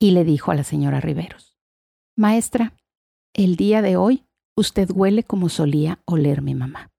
y 0.00 0.10
le 0.10 0.24
dijo 0.24 0.50
a 0.50 0.56
la 0.56 0.64
señora 0.64 1.00
Riveros, 1.00 1.56
Maestra, 2.16 2.74
el 3.34 3.54
día 3.56 3.82
de 3.82 3.96
hoy 3.96 4.24
usted 4.56 4.90
huele 4.92 5.22
como 5.22 5.48
solía 5.48 6.00
oler 6.06 6.42
mi 6.42 6.54
mamá. 6.54 6.90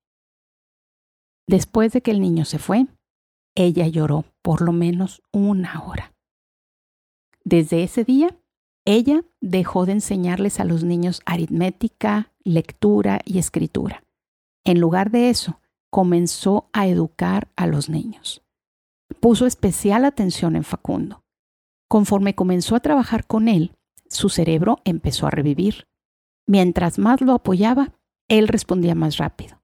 Después 1.47 1.93
de 1.93 2.01
que 2.01 2.11
el 2.11 2.19
niño 2.19 2.43
se 2.43 2.59
fue, 2.59 2.87
ella 3.55 3.87
lloró 3.87 4.25
por 4.41 4.61
lo 4.61 4.73
menos 4.73 5.21
una 5.31 5.81
hora. 5.83 6.13
Desde 7.45 7.83
ese 7.83 8.03
día, 8.03 8.37
ella 8.85 9.23
dejó 9.39 9.85
de 9.85 9.93
enseñarles 9.93 10.59
a 10.59 10.65
los 10.65 10.83
niños 10.83 11.21
aritmética, 11.25 12.33
lectura 12.43 13.21
y 13.23 13.39
escritura. 13.39 14.03
En 14.65 14.81
lugar 14.81 15.09
de 15.09 15.29
eso, 15.29 15.61
comenzó 15.89 16.69
a 16.73 16.87
educar 16.87 17.49
a 17.55 17.65
los 17.65 17.89
niños. 17.89 18.43
Puso 19.21 19.45
especial 19.45 20.03
atención 20.03 20.57
en 20.57 20.65
Facundo. 20.65 21.23
Conforme 21.89 22.35
comenzó 22.35 22.75
a 22.75 22.81
trabajar 22.81 23.25
con 23.25 23.47
él, 23.47 23.71
su 24.09 24.27
cerebro 24.27 24.79
empezó 24.83 25.27
a 25.27 25.31
revivir. 25.31 25.87
Mientras 26.45 26.99
más 26.99 27.21
lo 27.21 27.33
apoyaba, 27.33 27.93
él 28.27 28.49
respondía 28.49 28.95
más 28.95 29.17
rápido 29.17 29.61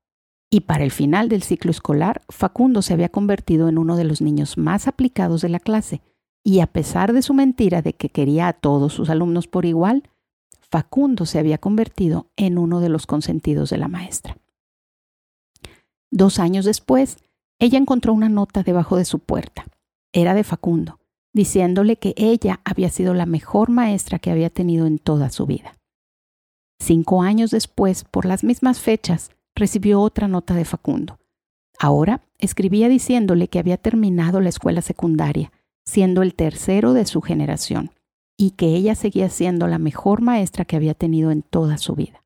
y 0.54 0.62
para 0.62 0.84
el 0.84 0.92
final 0.92 1.30
del 1.30 1.42
ciclo 1.42 1.72
escolar, 1.72 2.22
Facundo 2.30 2.84
se 2.84 2.94
había 2.94 3.10
convertido 3.10 3.70
en 3.70 3.80
uno 3.80 3.98
de 3.98 4.04
los 4.04 4.22
niños 4.22 4.56
más 4.56 4.88
aplicados 4.88 5.42
de 5.42 5.50
la 5.50 5.60
clase, 5.60 6.04
y 6.44 6.60
a 6.60 6.68
pesar 6.68 7.12
de 7.12 7.24
su 7.24 7.34
mentira 7.34 7.82
de 7.82 7.94
que 7.94 8.10
quería 8.10 8.50
a 8.50 8.54
todos 8.54 8.94
sus 8.94 9.10
alumnos 9.10 9.48
por 9.48 9.66
igual, 9.66 10.12
Facundo 10.62 11.26
se 11.26 11.40
había 11.40 11.58
convertido 11.58 12.28
en 12.36 12.60
uno 12.60 12.82
de 12.82 12.90
los 12.90 13.08
consentidos 13.08 13.72
de 13.72 13.80
la 13.80 13.88
maestra. 13.88 14.38
Dos 16.12 16.38
años 16.38 16.66
después, 16.66 17.18
ella 17.58 17.80
encontró 17.80 18.14
una 18.14 18.30
nota 18.30 18.62
debajo 18.62 18.96
de 18.96 19.06
su 19.06 19.18
puerta. 19.18 19.66
Era 20.12 20.36
de 20.36 20.44
Facundo, 20.44 21.00
diciéndole 21.34 21.98
que 21.98 22.14
ella 22.16 22.60
había 22.64 22.92
sido 22.92 23.16
la 23.16 23.26
mejor 23.26 23.72
maestra 23.72 24.20
que 24.20 24.30
había 24.30 24.52
tenido 24.52 24.86
en 24.86 25.00
toda 25.00 25.32
su 25.32 25.48
vida. 25.48 25.80
Cinco 26.80 27.24
años 27.24 27.50
después, 27.50 28.04
por 28.04 28.26
las 28.26 28.44
mismas 28.44 28.80
fechas, 28.80 29.32
recibió 29.56 30.02
otra 30.02 30.28
nota 30.28 30.54
de 30.54 30.66
Facundo. 30.66 31.20
Ahora 31.80 32.22
escribía 32.38 32.90
diciéndole 32.90 33.48
que 33.48 33.60
había 33.60 33.78
terminado 33.78 34.40
la 34.42 34.50
escuela 34.50 34.82
secundaria, 34.82 35.52
siendo 35.86 36.22
el 36.22 36.34
tercero 36.34 36.94
de 36.94 37.06
su 37.06 37.22
generación, 37.22 37.92
y 38.38 38.52
que 38.52 38.68
ella 38.68 38.96
seguía 38.96 39.30
siendo 39.30 39.68
la 39.68 39.80
mejor 39.80 40.22
maestra 40.22 40.66
que 40.66 40.76
había 40.76 40.94
tenido 40.94 41.32
en 41.32 41.42
toda 41.42 41.78
su 41.78 41.96
vida. 41.96 42.24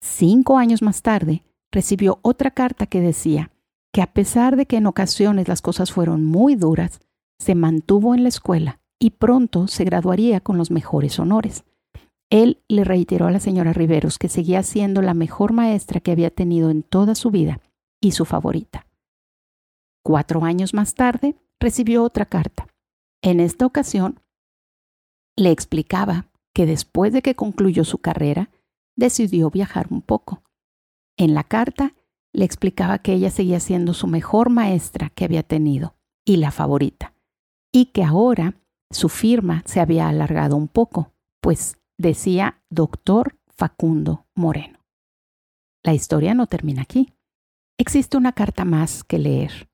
Cinco 0.00 0.58
años 0.58 0.82
más 0.82 1.02
tarde, 1.02 1.42
recibió 1.72 2.18
otra 2.22 2.50
carta 2.50 2.86
que 2.86 3.00
decía 3.00 3.50
que 3.92 4.02
a 4.02 4.12
pesar 4.12 4.56
de 4.56 4.66
que 4.66 4.76
en 4.76 4.86
ocasiones 4.86 5.48
las 5.48 5.62
cosas 5.62 5.90
fueron 5.90 6.24
muy 6.24 6.54
duras, 6.54 7.00
se 7.38 7.54
mantuvo 7.54 8.14
en 8.14 8.22
la 8.22 8.28
escuela 8.28 8.80
y 8.98 9.10
pronto 9.10 9.68
se 9.68 9.84
graduaría 9.84 10.40
con 10.40 10.58
los 10.58 10.70
mejores 10.70 11.18
honores. 11.18 11.64
Él 12.30 12.62
le 12.68 12.84
reiteró 12.84 13.26
a 13.26 13.30
la 13.30 13.40
señora 13.40 13.72
Riveros 13.72 14.18
que 14.18 14.28
seguía 14.28 14.62
siendo 14.62 15.02
la 15.02 15.14
mejor 15.14 15.52
maestra 15.52 16.00
que 16.00 16.10
había 16.10 16.30
tenido 16.30 16.70
en 16.70 16.82
toda 16.82 17.14
su 17.14 17.30
vida 17.30 17.60
y 18.00 18.12
su 18.12 18.24
favorita. 18.24 18.86
Cuatro 20.02 20.44
años 20.44 20.74
más 20.74 20.94
tarde 20.94 21.36
recibió 21.60 22.02
otra 22.02 22.26
carta. 22.26 22.68
En 23.22 23.40
esta 23.40 23.66
ocasión 23.66 24.20
le 25.36 25.50
explicaba 25.50 26.28
que 26.54 26.66
después 26.66 27.12
de 27.12 27.22
que 27.22 27.36
concluyó 27.36 27.84
su 27.84 27.98
carrera, 27.98 28.50
decidió 28.96 29.50
viajar 29.50 29.88
un 29.90 30.02
poco. 30.02 30.42
En 31.18 31.34
la 31.34 31.44
carta 31.44 31.94
le 32.32 32.44
explicaba 32.44 32.98
que 32.98 33.12
ella 33.12 33.30
seguía 33.30 33.60
siendo 33.60 33.94
su 33.94 34.06
mejor 34.06 34.50
maestra 34.50 35.10
que 35.10 35.24
había 35.24 35.42
tenido 35.42 35.96
y 36.24 36.36
la 36.36 36.50
favorita, 36.50 37.14
y 37.72 37.86
que 37.86 38.04
ahora 38.04 38.54
su 38.90 39.08
firma 39.08 39.62
se 39.66 39.80
había 39.80 40.08
alargado 40.08 40.56
un 40.56 40.68
poco, 40.68 41.12
pues 41.40 41.76
decía 41.98 42.60
doctor 42.70 43.38
Facundo 43.48 44.26
Moreno. 44.34 44.80
La 45.82 45.94
historia 45.94 46.34
no 46.34 46.46
termina 46.46 46.82
aquí. 46.82 47.14
Existe 47.78 48.16
una 48.16 48.32
carta 48.32 48.64
más 48.64 49.04
que 49.04 49.18
leer. 49.18 49.68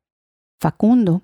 Facundo 0.61 1.23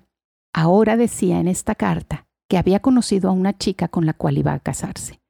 ahora 0.53 0.97
decía 0.97 1.39
en 1.39 1.47
esta 1.47 1.75
carta 1.75 2.27
que 2.49 2.57
había 2.57 2.81
conocido 2.81 3.29
a 3.29 3.33
una 3.33 3.57
chica 3.57 3.87
con 3.87 4.05
la 4.05 4.13
cual 4.13 4.37
iba 4.37 4.53
a 4.53 4.59
casarse. 4.59 5.21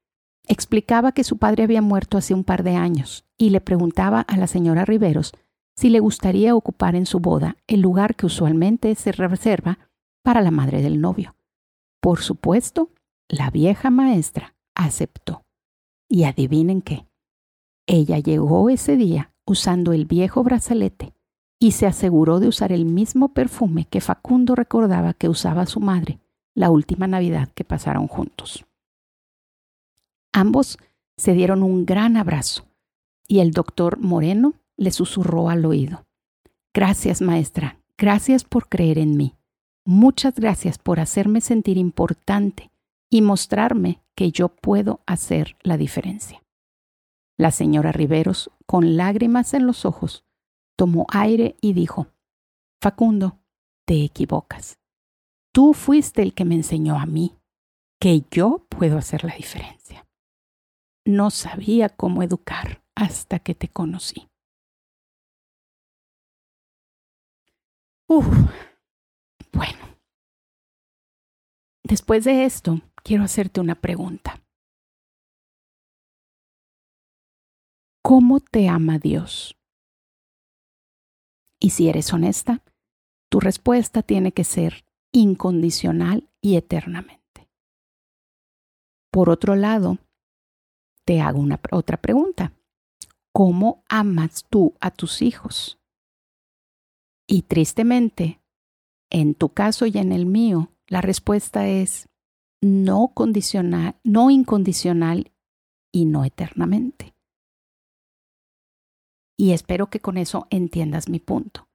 Explicaba 0.47 1.11
que 1.11 1.23
su 1.23 1.37
padre 1.37 1.63
había 1.63 1.81
muerto 1.81 2.17
hace 2.17 2.33
un 2.33 2.43
par 2.43 2.63
de 2.63 2.75
años 2.75 3.25
y 3.37 3.51
le 3.51 3.61
preguntaba 3.61 4.21
a 4.21 4.37
la 4.37 4.47
señora 4.47 4.85
Riveros 4.85 5.33
si 5.75 5.89
le 5.89 5.99
gustaría 5.99 6.55
ocupar 6.55 6.95
en 6.95 7.05
su 7.05 7.19
boda 7.19 7.57
el 7.67 7.81
lugar 7.81 8.15
que 8.15 8.25
usualmente 8.25 8.95
se 8.95 9.11
reserva 9.11 9.77
para 10.23 10.41
la 10.41 10.51
madre 10.51 10.81
del 10.81 10.99
novio. 10.99 11.35
Por 12.01 12.21
supuesto, 12.21 12.89
la 13.27 13.51
vieja 13.51 13.89
maestra 13.89 14.55
aceptó. 14.75 15.43
Y 16.09 16.23
adivinen 16.23 16.81
qué. 16.81 17.05
Ella 17.85 18.19
llegó 18.19 18.69
ese 18.69 18.97
día 18.97 19.31
usando 19.45 19.93
el 19.93 20.05
viejo 20.05 20.43
brazalete 20.43 21.13
y 21.59 21.71
se 21.71 21.85
aseguró 21.85 22.39
de 22.39 22.47
usar 22.47 22.71
el 22.71 22.85
mismo 22.85 23.33
perfume 23.33 23.85
que 23.85 24.01
Facundo 24.01 24.55
recordaba 24.55 25.13
que 25.13 25.29
usaba 25.29 25.65
su 25.65 25.79
madre 25.79 26.19
la 26.55 26.69
última 26.69 27.07
Navidad 27.07 27.49
que 27.53 27.63
pasaron 27.63 28.07
juntos. 28.07 28.65
Ambos 30.33 30.77
se 31.17 31.33
dieron 31.33 31.63
un 31.63 31.85
gran 31.85 32.17
abrazo 32.17 32.65
y 33.27 33.39
el 33.39 33.51
doctor 33.51 33.99
Moreno 33.99 34.53
le 34.77 34.91
susurró 34.91 35.49
al 35.49 35.65
oído. 35.65 36.05
Gracias, 36.73 37.21
maestra, 37.21 37.79
gracias 37.97 38.43
por 38.43 38.67
creer 38.67 38.97
en 38.97 39.17
mí. 39.17 39.35
Muchas 39.85 40.35
gracias 40.35 40.77
por 40.77 40.99
hacerme 40.99 41.41
sentir 41.41 41.77
importante 41.77 42.71
y 43.09 43.21
mostrarme 43.21 44.01
que 44.15 44.31
yo 44.31 44.49
puedo 44.49 45.01
hacer 45.05 45.57
la 45.61 45.77
diferencia. 45.77 46.43
La 47.37 47.51
señora 47.51 47.91
Riveros, 47.91 48.51
con 48.65 48.97
lágrimas 48.97 49.53
en 49.53 49.65
los 49.65 49.85
ojos, 49.85 50.25
tomó 50.75 51.07
aire 51.09 51.55
y 51.61 51.73
dijo, 51.73 52.07
Facundo, 52.81 53.39
te 53.85 54.03
equivocas. 54.03 54.77
Tú 55.51 55.73
fuiste 55.73 56.21
el 56.21 56.33
que 56.33 56.45
me 56.45 56.55
enseñó 56.55 56.99
a 56.99 57.05
mí 57.05 57.37
que 57.99 58.23
yo 58.31 58.65
puedo 58.69 58.97
hacer 58.97 59.23
la 59.23 59.35
diferencia. 59.35 60.07
No 61.05 61.31
sabía 61.31 61.89
cómo 61.89 62.23
educar 62.23 62.83
hasta 62.95 63.39
que 63.39 63.55
te 63.55 63.67
conocí. 63.67 64.29
Uf, 68.07 68.27
bueno. 69.51 69.97
Después 71.83 72.23
de 72.23 72.45
esto, 72.45 72.81
quiero 73.03 73.23
hacerte 73.23 73.59
una 73.59 73.75
pregunta. 73.75 74.41
¿Cómo 78.01 78.39
te 78.39 78.67
ama 78.67 78.97
Dios? 78.97 79.57
Y 81.59 81.71
si 81.71 81.89
eres 81.89 82.11
honesta, 82.13 82.63
tu 83.29 83.39
respuesta 83.39 84.01
tiene 84.01 84.31
que 84.31 84.43
ser 84.43 84.85
incondicional 85.11 86.29
y 86.41 86.55
eternamente. 86.55 87.19
Por 89.11 89.29
otro 89.29 89.55
lado, 89.55 89.97
te 91.05 91.21
hago 91.21 91.39
una, 91.39 91.59
otra 91.71 91.97
pregunta. 91.97 92.53
¿Cómo 93.31 93.83
amas 93.89 94.45
tú 94.49 94.75
a 94.79 94.91
tus 94.91 95.21
hijos? 95.21 95.79
Y 97.27 97.43
tristemente, 97.43 98.41
en 99.09 99.35
tu 99.35 99.49
caso 99.49 99.85
y 99.85 99.97
en 99.97 100.11
el 100.11 100.25
mío, 100.25 100.71
la 100.87 101.01
respuesta 101.01 101.67
es 101.67 102.08
no 102.61 103.11
condicional, 103.13 103.95
no 104.03 104.29
incondicional 104.29 105.31
y 105.91 106.05
no 106.05 106.25
eternamente. 106.25 107.15
Y 109.37 109.51
espero 109.51 109.89
que 109.89 109.99
con 109.99 110.17
eso 110.17 110.47
entiendas 110.49 111.07
mi 111.07 111.19
punto. 111.19 111.69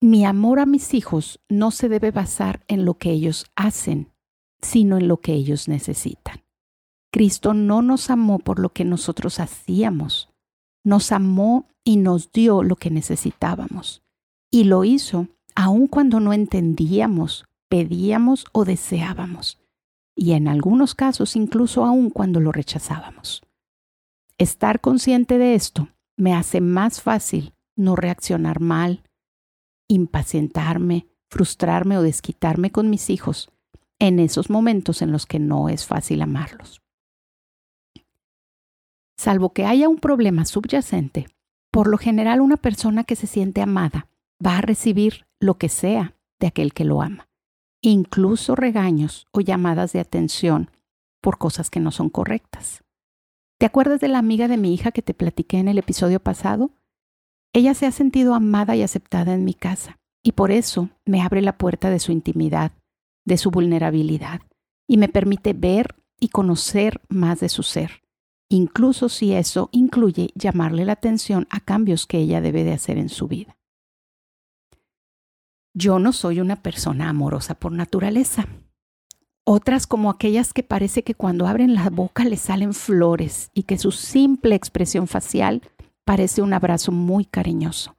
Mi 0.00 0.24
amor 0.24 0.60
a 0.60 0.66
mis 0.66 0.94
hijos 0.94 1.40
no 1.48 1.70
se 1.70 1.88
debe 1.88 2.10
basar 2.10 2.64
en 2.68 2.84
lo 2.84 2.94
que 2.94 3.10
ellos 3.10 3.46
hacen, 3.56 4.12
sino 4.60 4.96
en 4.96 5.08
lo 5.08 5.20
que 5.20 5.32
ellos 5.32 5.68
necesitan. 5.68 6.44
Cristo 7.12 7.54
no 7.54 7.82
nos 7.82 8.10
amó 8.10 8.38
por 8.38 8.58
lo 8.58 8.72
que 8.72 8.84
nosotros 8.84 9.40
hacíamos, 9.40 10.30
nos 10.84 11.10
amó 11.12 11.68
y 11.84 11.96
nos 11.96 12.32
dio 12.32 12.62
lo 12.62 12.76
que 12.76 12.90
necesitábamos. 12.90 14.02
Y 14.50 14.64
lo 14.64 14.84
hizo 14.84 15.28
aun 15.54 15.88
cuando 15.88 16.20
no 16.20 16.32
entendíamos, 16.32 17.44
pedíamos 17.68 18.46
o 18.52 18.64
deseábamos. 18.64 19.60
Y 20.14 20.32
en 20.32 20.48
algunos 20.48 20.94
casos 20.94 21.36
incluso 21.36 21.84
aun 21.84 22.10
cuando 22.10 22.40
lo 22.40 22.52
rechazábamos. 22.52 23.42
Estar 24.36 24.80
consciente 24.80 25.38
de 25.38 25.54
esto 25.54 25.88
me 26.16 26.34
hace 26.34 26.60
más 26.60 27.00
fácil 27.00 27.54
no 27.76 27.94
reaccionar 27.94 28.60
mal, 28.60 29.04
impacientarme, 29.88 31.06
frustrarme 31.30 31.98
o 31.98 32.02
desquitarme 32.02 32.70
con 32.70 32.90
mis 32.90 33.10
hijos 33.10 33.50
en 33.98 34.18
esos 34.18 34.50
momentos 34.50 35.02
en 35.02 35.12
los 35.12 35.26
que 35.26 35.38
no 35.38 35.68
es 35.68 35.86
fácil 35.86 36.22
amarlos. 36.22 36.82
Salvo 39.16 39.52
que 39.52 39.64
haya 39.64 39.88
un 39.88 39.98
problema 39.98 40.44
subyacente, 40.44 41.26
por 41.72 41.88
lo 41.88 41.98
general 41.98 42.40
una 42.40 42.56
persona 42.56 43.04
que 43.04 43.16
se 43.16 43.26
siente 43.26 43.60
amada 43.60 44.08
va 44.44 44.58
a 44.58 44.60
recibir 44.60 45.26
lo 45.40 45.58
que 45.58 45.68
sea 45.68 46.14
de 46.38 46.46
aquel 46.46 46.72
que 46.72 46.84
lo 46.84 47.02
ama, 47.02 47.27
incluso 47.82 48.54
regaños 48.54 49.26
o 49.32 49.40
llamadas 49.40 49.92
de 49.92 50.00
atención 50.00 50.70
por 51.20 51.38
cosas 51.38 51.70
que 51.70 51.80
no 51.80 51.90
son 51.90 52.10
correctas. 52.10 52.84
¿Te 53.58 53.66
acuerdas 53.66 54.00
de 54.00 54.08
la 54.08 54.18
amiga 54.18 54.48
de 54.48 54.56
mi 54.56 54.72
hija 54.72 54.92
que 54.92 55.02
te 55.02 55.14
platiqué 55.14 55.58
en 55.58 55.68
el 55.68 55.78
episodio 55.78 56.20
pasado? 56.20 56.70
Ella 57.52 57.74
se 57.74 57.86
ha 57.86 57.92
sentido 57.92 58.34
amada 58.34 58.76
y 58.76 58.82
aceptada 58.82 59.34
en 59.34 59.44
mi 59.44 59.54
casa, 59.54 59.98
y 60.22 60.32
por 60.32 60.50
eso 60.50 60.90
me 61.04 61.22
abre 61.22 61.42
la 61.42 61.58
puerta 61.58 61.90
de 61.90 61.98
su 61.98 62.12
intimidad, 62.12 62.72
de 63.24 63.36
su 63.36 63.50
vulnerabilidad, 63.50 64.42
y 64.86 64.96
me 64.96 65.08
permite 65.08 65.52
ver 65.54 65.96
y 66.20 66.28
conocer 66.28 67.00
más 67.08 67.40
de 67.40 67.48
su 67.48 67.62
ser 67.62 68.02
incluso 68.48 69.08
si 69.08 69.32
eso 69.32 69.68
incluye 69.72 70.30
llamarle 70.34 70.84
la 70.84 70.94
atención 70.94 71.46
a 71.50 71.60
cambios 71.60 72.06
que 72.06 72.18
ella 72.18 72.40
debe 72.40 72.64
de 72.64 72.72
hacer 72.72 72.98
en 72.98 73.08
su 73.08 73.28
vida. 73.28 73.57
Yo 75.74 75.98
no 75.98 76.12
soy 76.12 76.40
una 76.40 76.62
persona 76.62 77.08
amorosa 77.08 77.54
por 77.54 77.72
naturaleza. 77.72 78.46
Otras 79.44 79.86
como 79.86 80.10
aquellas 80.10 80.52
que 80.52 80.62
parece 80.62 81.02
que 81.02 81.14
cuando 81.14 81.46
abren 81.46 81.74
la 81.74 81.88
boca 81.90 82.24
les 82.24 82.40
salen 82.40 82.74
flores 82.74 83.50
y 83.54 83.62
que 83.62 83.78
su 83.78 83.92
simple 83.92 84.54
expresión 84.54 85.06
facial 85.06 85.62
parece 86.04 86.42
un 86.42 86.52
abrazo 86.52 86.92
muy 86.92 87.24
cariñoso. 87.24 87.96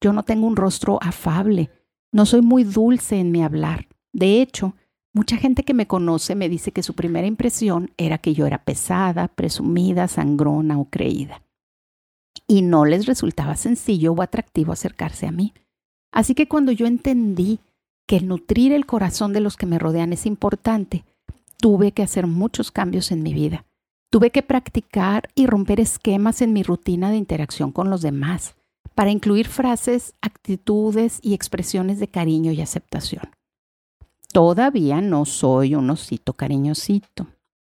Yo 0.00 0.12
no 0.12 0.22
tengo 0.22 0.46
un 0.46 0.56
rostro 0.56 0.98
afable, 1.02 1.70
no 2.12 2.26
soy 2.26 2.42
muy 2.42 2.64
dulce 2.64 3.18
en 3.18 3.32
mi 3.32 3.42
hablar. 3.42 3.88
De 4.12 4.40
hecho, 4.40 4.74
Mucha 5.18 5.36
gente 5.36 5.64
que 5.64 5.74
me 5.74 5.88
conoce 5.88 6.36
me 6.36 6.48
dice 6.48 6.70
que 6.70 6.84
su 6.84 6.94
primera 6.94 7.26
impresión 7.26 7.90
era 7.96 8.18
que 8.18 8.34
yo 8.34 8.46
era 8.46 8.62
pesada, 8.64 9.26
presumida, 9.26 10.06
sangrona 10.06 10.78
o 10.78 10.84
creída. 10.90 11.42
Y 12.46 12.62
no 12.62 12.84
les 12.84 13.06
resultaba 13.06 13.56
sencillo 13.56 14.12
o 14.12 14.22
atractivo 14.22 14.72
acercarse 14.72 15.26
a 15.26 15.32
mí. 15.32 15.54
Así 16.12 16.34
que 16.34 16.48
cuando 16.48 16.72
yo 16.72 16.86
entendí 16.86 17.60
que 18.06 18.20
nutrir 18.20 18.72
el 18.72 18.86
corazón 18.86 19.32
de 19.32 19.40
los 19.40 19.56
que 19.56 19.66
me 19.66 19.78
rodean 19.78 20.12
es 20.12 20.26
importante, 20.26 21.04
tuve 21.58 21.92
que 21.92 22.02
hacer 22.02 22.26
muchos 22.26 22.70
cambios 22.70 23.12
en 23.12 23.22
mi 23.22 23.34
vida. 23.34 23.64
Tuve 24.10 24.30
que 24.30 24.42
practicar 24.42 25.28
y 25.34 25.46
romper 25.46 25.80
esquemas 25.80 26.40
en 26.40 26.54
mi 26.54 26.62
rutina 26.62 27.10
de 27.10 27.16
interacción 27.18 27.72
con 27.72 27.90
los 27.90 28.00
demás 28.00 28.54
para 28.94 29.10
incluir 29.10 29.46
frases, 29.46 30.14
actitudes 30.22 31.20
y 31.22 31.34
expresiones 31.34 32.00
de 32.00 32.08
cariño 32.08 32.50
y 32.52 32.60
aceptación. 32.62 33.30
Todavía 34.32 35.00
no 35.00 35.24
soy 35.24 35.74
un 35.74 35.90
osito 35.90 36.32
cariñosito, 36.32 37.26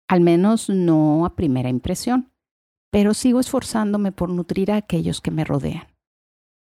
al 0.08 0.20
menos 0.20 0.70
no 0.70 1.26
a 1.26 1.34
primera 1.34 1.68
impresión, 1.68 2.30
pero 2.90 3.14
sigo 3.14 3.40
esforzándome 3.40 4.12
por 4.12 4.30
nutrir 4.30 4.72
a 4.72 4.76
aquellos 4.76 5.20
que 5.20 5.30
me 5.30 5.44
rodean. 5.44 5.86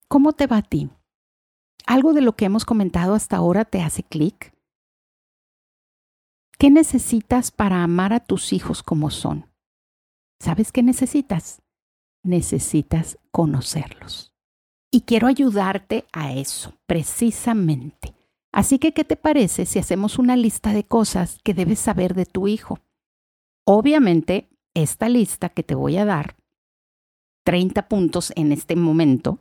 ¿Cómo 0.08 0.34
te 0.34 0.48
va 0.48 0.58
a 0.58 0.62
ti? 0.64 0.90
¿Algo 1.88 2.12
de 2.12 2.20
lo 2.20 2.36
que 2.36 2.44
hemos 2.44 2.66
comentado 2.66 3.14
hasta 3.14 3.38
ahora 3.38 3.64
te 3.64 3.82
hace 3.82 4.04
clic? 4.04 4.54
¿Qué 6.60 6.70
necesitas 6.70 7.50
para 7.50 7.82
amar 7.82 8.12
a 8.12 8.20
tus 8.20 8.52
hijos 8.52 8.84
como 8.84 9.10
son? 9.10 9.50
¿Sabes 10.42 10.74
qué 10.74 10.84
necesitas? 10.84 11.62
Necesitas 12.24 13.18
conocerlos. 13.32 14.34
Y 14.92 15.02
quiero 15.02 15.28
ayudarte 15.28 16.06
a 16.12 16.34
eso, 16.34 16.74
precisamente. 16.88 18.14
Así 18.52 18.80
que, 18.80 18.94
¿qué 18.94 19.06
te 19.06 19.16
parece 19.16 19.66
si 19.66 19.80
hacemos 19.80 20.20
una 20.20 20.36
lista 20.36 20.74
de 20.74 20.84
cosas 20.84 21.40
que 21.42 21.54
debes 21.54 21.80
saber 21.80 22.16
de 22.16 22.26
tu 22.26 22.50
hijo? 22.50 22.80
Obviamente, 23.66 24.50
esta 24.74 25.08
lista 25.08 25.50
que 25.50 25.64
te 25.64 25.76
voy 25.76 25.96
a 25.98 26.06
dar, 26.06 26.36
30 27.46 27.88
puntos 27.88 28.34
en 28.36 28.52
este 28.52 28.76
momento, 28.76 29.40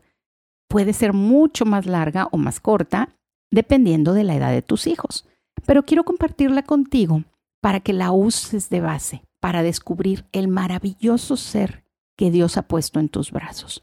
puede 0.68 0.92
ser 0.92 1.12
mucho 1.12 1.64
más 1.64 1.86
larga 1.86 2.28
o 2.30 2.36
más 2.36 2.60
corta, 2.60 3.16
dependiendo 3.50 4.12
de 4.12 4.24
la 4.24 4.34
edad 4.34 4.52
de 4.52 4.62
tus 4.62 4.86
hijos. 4.86 5.26
Pero 5.64 5.84
quiero 5.84 6.04
compartirla 6.04 6.62
contigo 6.62 7.24
para 7.60 7.80
que 7.80 7.92
la 7.92 8.12
uses 8.12 8.68
de 8.70 8.80
base, 8.80 9.22
para 9.40 9.62
descubrir 9.62 10.24
el 10.32 10.48
maravilloso 10.48 11.36
ser 11.36 11.84
que 12.16 12.30
Dios 12.30 12.56
ha 12.56 12.62
puesto 12.62 13.00
en 13.00 13.08
tus 13.08 13.32
brazos. 13.32 13.80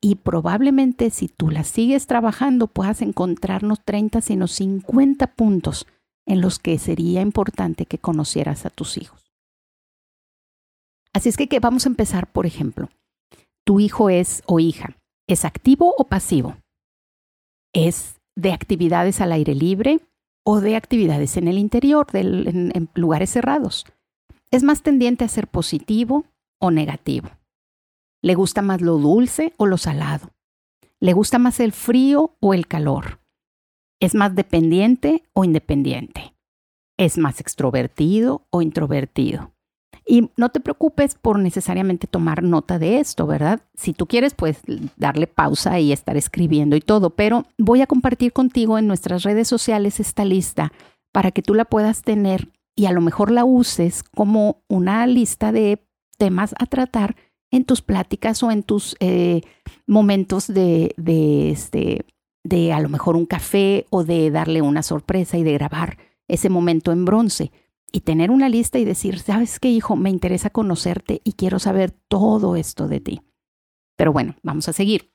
Y 0.00 0.16
probablemente 0.16 1.10
si 1.10 1.28
tú 1.28 1.50
la 1.50 1.64
sigues 1.64 2.06
trabajando 2.06 2.68
puedas 2.68 3.02
encontrarnos 3.02 3.84
30, 3.84 4.20
sino 4.20 4.46
50 4.46 5.26
puntos 5.34 5.86
en 6.26 6.40
los 6.40 6.58
que 6.58 6.78
sería 6.78 7.20
importante 7.22 7.86
que 7.86 7.98
conocieras 7.98 8.66
a 8.66 8.70
tus 8.70 8.96
hijos. 8.98 9.32
Así 11.12 11.30
es 11.30 11.36
que, 11.36 11.48
que 11.48 11.58
vamos 11.58 11.86
a 11.86 11.88
empezar, 11.88 12.30
por 12.30 12.46
ejemplo, 12.46 12.90
tu 13.64 13.80
hijo 13.80 14.08
es 14.10 14.42
o 14.46 14.60
hija, 14.60 14.96
¿es 15.28 15.44
activo 15.44 15.94
o 15.96 16.04
pasivo? 16.04 16.56
¿Es 17.72 18.20
de 18.34 18.52
actividades 18.52 19.20
al 19.20 19.32
aire 19.32 19.54
libre 19.54 20.00
o 20.44 20.60
de 20.60 20.74
actividades 20.74 21.36
en 21.36 21.46
el 21.46 21.58
interior, 21.58 22.06
en 22.14 22.90
lugares 22.94 23.30
cerrados? 23.30 23.84
¿Es 24.50 24.62
más 24.62 24.82
tendiente 24.82 25.24
a 25.24 25.28
ser 25.28 25.46
positivo 25.46 26.24
o 26.58 26.70
negativo? 26.70 27.28
¿Le 28.22 28.34
gusta 28.34 28.62
más 28.62 28.80
lo 28.80 28.96
dulce 28.98 29.52
o 29.58 29.66
lo 29.66 29.76
salado? 29.76 30.30
¿Le 30.98 31.12
gusta 31.12 31.38
más 31.38 31.60
el 31.60 31.72
frío 31.72 32.36
o 32.40 32.54
el 32.54 32.66
calor? 32.66 33.20
¿Es 34.00 34.14
más 34.14 34.34
dependiente 34.34 35.24
o 35.34 35.44
independiente? 35.44 36.34
¿Es 36.96 37.18
más 37.18 37.40
extrovertido 37.40 38.46
o 38.50 38.62
introvertido? 38.62 39.52
Y 40.06 40.30
no 40.36 40.48
te 40.48 40.60
preocupes 40.60 41.14
por 41.14 41.38
necesariamente 41.38 42.06
tomar 42.06 42.42
nota 42.42 42.78
de 42.78 42.98
esto, 42.98 43.26
¿verdad? 43.26 43.60
Si 43.74 43.92
tú 43.92 44.06
quieres, 44.06 44.34
pues 44.34 44.60
darle 44.96 45.26
pausa 45.26 45.80
y 45.80 45.92
estar 45.92 46.16
escribiendo 46.16 46.76
y 46.76 46.80
todo, 46.80 47.10
pero 47.10 47.44
voy 47.58 47.82
a 47.82 47.86
compartir 47.86 48.32
contigo 48.32 48.78
en 48.78 48.86
nuestras 48.86 49.22
redes 49.22 49.48
sociales 49.48 50.00
esta 50.00 50.24
lista 50.24 50.72
para 51.12 51.30
que 51.30 51.42
tú 51.42 51.54
la 51.54 51.66
puedas 51.66 52.02
tener 52.02 52.48
y 52.74 52.86
a 52.86 52.92
lo 52.92 53.00
mejor 53.00 53.30
la 53.30 53.44
uses 53.44 54.02
como 54.02 54.62
una 54.68 55.06
lista 55.06 55.52
de 55.52 55.84
temas 56.16 56.54
a 56.58 56.66
tratar 56.66 57.16
en 57.50 57.64
tus 57.64 57.82
pláticas 57.82 58.42
o 58.42 58.50
en 58.50 58.62
tus 58.62 58.96
eh, 59.00 59.42
momentos 59.86 60.46
de, 60.46 60.94
de, 60.96 61.50
este, 61.50 62.06
de 62.44 62.72
a 62.72 62.80
lo 62.80 62.88
mejor 62.88 63.16
un 63.16 63.26
café 63.26 63.86
o 63.90 64.04
de 64.04 64.30
darle 64.30 64.62
una 64.62 64.82
sorpresa 64.82 65.38
y 65.38 65.42
de 65.42 65.52
grabar 65.52 65.98
ese 66.28 66.48
momento 66.48 66.92
en 66.92 67.04
bronce 67.04 67.52
y 67.92 68.00
tener 68.00 68.30
una 68.30 68.48
lista 68.48 68.78
y 68.78 68.84
decir, 68.84 69.18
¿sabes 69.18 69.58
qué, 69.58 69.68
hijo? 69.68 69.96
Me 69.96 70.10
interesa 70.10 70.50
conocerte 70.50 71.20
y 71.24 71.32
quiero 71.32 71.58
saber 71.58 71.90
todo 71.90 72.56
esto 72.56 72.88
de 72.88 73.00
ti. 73.00 73.22
Pero 73.96 74.12
bueno, 74.12 74.36
vamos 74.42 74.68
a 74.68 74.72
seguir. 74.72 75.12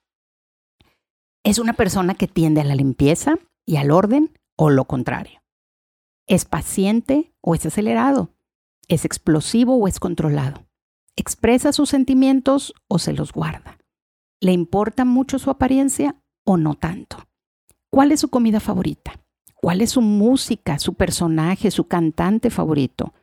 Es 1.43 1.59
una 1.59 1.73
persona 1.73 2.15
que 2.15 2.27
tiende 2.27 2.61
a 2.61 2.65
la 2.65 2.75
limpieza 2.75 3.35
y 3.65 3.77
al 3.77 3.91
orden 3.91 4.37
o 4.55 4.69
lo 4.69 4.85
contrario. 4.85 5.41
Es 6.27 6.45
paciente 6.45 7.33
o 7.41 7.53
es 7.55 7.65
acelerado. 7.65 8.33
Es 8.87 9.05
explosivo 9.05 9.75
o 9.75 9.87
es 9.87 9.99
controlado. 9.99 10.65
Expresa 11.15 11.73
sus 11.73 11.89
sentimientos 11.89 12.73
o 12.87 12.97
se 12.97 13.13
los 13.13 13.33
guarda. 13.33 13.77
¿Le 14.39 14.51
importa 14.51 15.05
mucho 15.05 15.39
su 15.39 15.49
apariencia 15.49 16.21
o 16.43 16.57
no 16.57 16.75
tanto? 16.75 17.17
¿Cuál 17.89 18.11
es 18.11 18.21
su 18.21 18.29
comida 18.29 18.59
favorita? 18.59 19.22
¿Cuál 19.63 19.79
es 19.79 19.91
su 19.91 20.01
música, 20.01 20.77
su 20.77 20.93
personaje, 20.93 21.71
su 21.71 21.85
cantante 21.87 22.49
favorito? 22.49 23.13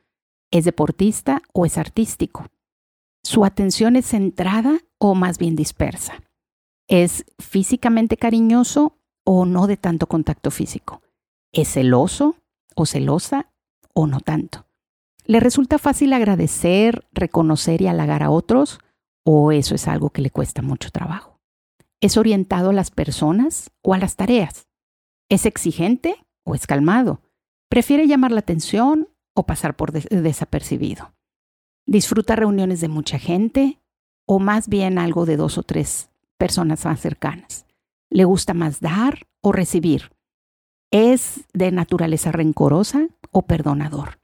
¿Es 0.50 0.64
deportista 0.64 1.42
o 1.52 1.66
es 1.66 1.76
artístico? 1.76 2.46
¿Su 3.22 3.44
atención 3.44 3.94
es 3.94 4.06
centrada 4.06 4.78
o 4.96 5.14
más 5.14 5.36
bien 5.36 5.54
dispersa? 5.54 6.22
¿Es 6.88 7.26
físicamente 7.38 8.16
cariñoso 8.16 8.96
o 9.22 9.44
no 9.44 9.66
de 9.66 9.76
tanto 9.76 10.06
contacto 10.06 10.50
físico? 10.50 11.02
¿Es 11.52 11.74
celoso 11.74 12.36
o 12.74 12.86
celosa 12.86 13.52
o 13.92 14.06
no 14.06 14.20
tanto? 14.20 14.64
¿Le 15.26 15.40
resulta 15.40 15.76
fácil 15.76 16.10
agradecer, 16.14 17.06
reconocer 17.12 17.82
y 17.82 17.86
halagar 17.86 18.22
a 18.22 18.30
otros 18.30 18.78
o 19.26 19.52
eso 19.52 19.74
es 19.74 19.86
algo 19.86 20.08
que 20.08 20.22
le 20.22 20.30
cuesta 20.30 20.62
mucho 20.62 20.90
trabajo? 20.90 21.38
¿Es 22.00 22.16
orientado 22.16 22.70
a 22.70 22.72
las 22.72 22.90
personas 22.90 23.70
o 23.82 23.92
a 23.92 23.98
las 23.98 24.16
tareas? 24.16 24.68
¿Es 25.28 25.44
exigente 25.44 26.16
es 26.54 26.66
calmado? 26.66 27.20
¿Prefiere 27.68 28.06
llamar 28.06 28.32
la 28.32 28.40
atención 28.40 29.08
o 29.34 29.46
pasar 29.46 29.76
por 29.76 29.92
desapercibido? 29.92 31.12
¿Disfruta 31.86 32.36
reuniones 32.36 32.80
de 32.80 32.88
mucha 32.88 33.18
gente 33.18 33.80
o 34.26 34.38
más 34.38 34.68
bien 34.68 34.98
algo 34.98 35.26
de 35.26 35.36
dos 35.36 35.58
o 35.58 35.62
tres 35.62 36.10
personas 36.38 36.84
más 36.84 37.00
cercanas? 37.00 37.66
¿Le 38.10 38.24
gusta 38.24 38.54
más 38.54 38.80
dar 38.80 39.26
o 39.40 39.52
recibir? 39.52 40.12
¿Es 40.90 41.46
de 41.52 41.70
naturaleza 41.70 42.32
rencorosa 42.32 43.08
o 43.30 43.42
perdonador? 43.42 44.20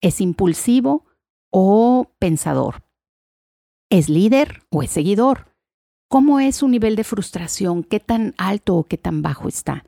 ¿Es 0.00 0.20
impulsivo 0.20 1.04
o 1.50 2.12
pensador? 2.18 2.84
¿Es 3.90 4.08
líder 4.08 4.62
o 4.70 4.82
es 4.82 4.90
seguidor? 4.90 5.52
¿Cómo 6.08 6.38
es 6.38 6.56
su 6.56 6.68
nivel 6.68 6.94
de 6.94 7.04
frustración? 7.04 7.82
¿Qué 7.82 7.98
tan 7.98 8.34
alto 8.38 8.76
o 8.76 8.84
qué 8.84 8.98
tan 8.98 9.22
bajo 9.22 9.48
está? 9.48 9.84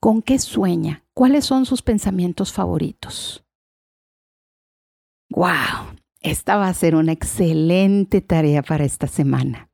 ¿Con 0.00 0.22
qué 0.22 0.38
sueña? 0.38 1.04
¿Cuáles 1.18 1.46
son 1.46 1.66
sus 1.66 1.82
pensamientos 1.82 2.52
favoritos? 2.52 3.44
¡Wow! 5.30 5.96
Esta 6.20 6.56
va 6.56 6.68
a 6.68 6.74
ser 6.74 6.94
una 6.94 7.10
excelente 7.10 8.20
tarea 8.20 8.62
para 8.62 8.84
esta 8.84 9.08
semana. 9.08 9.68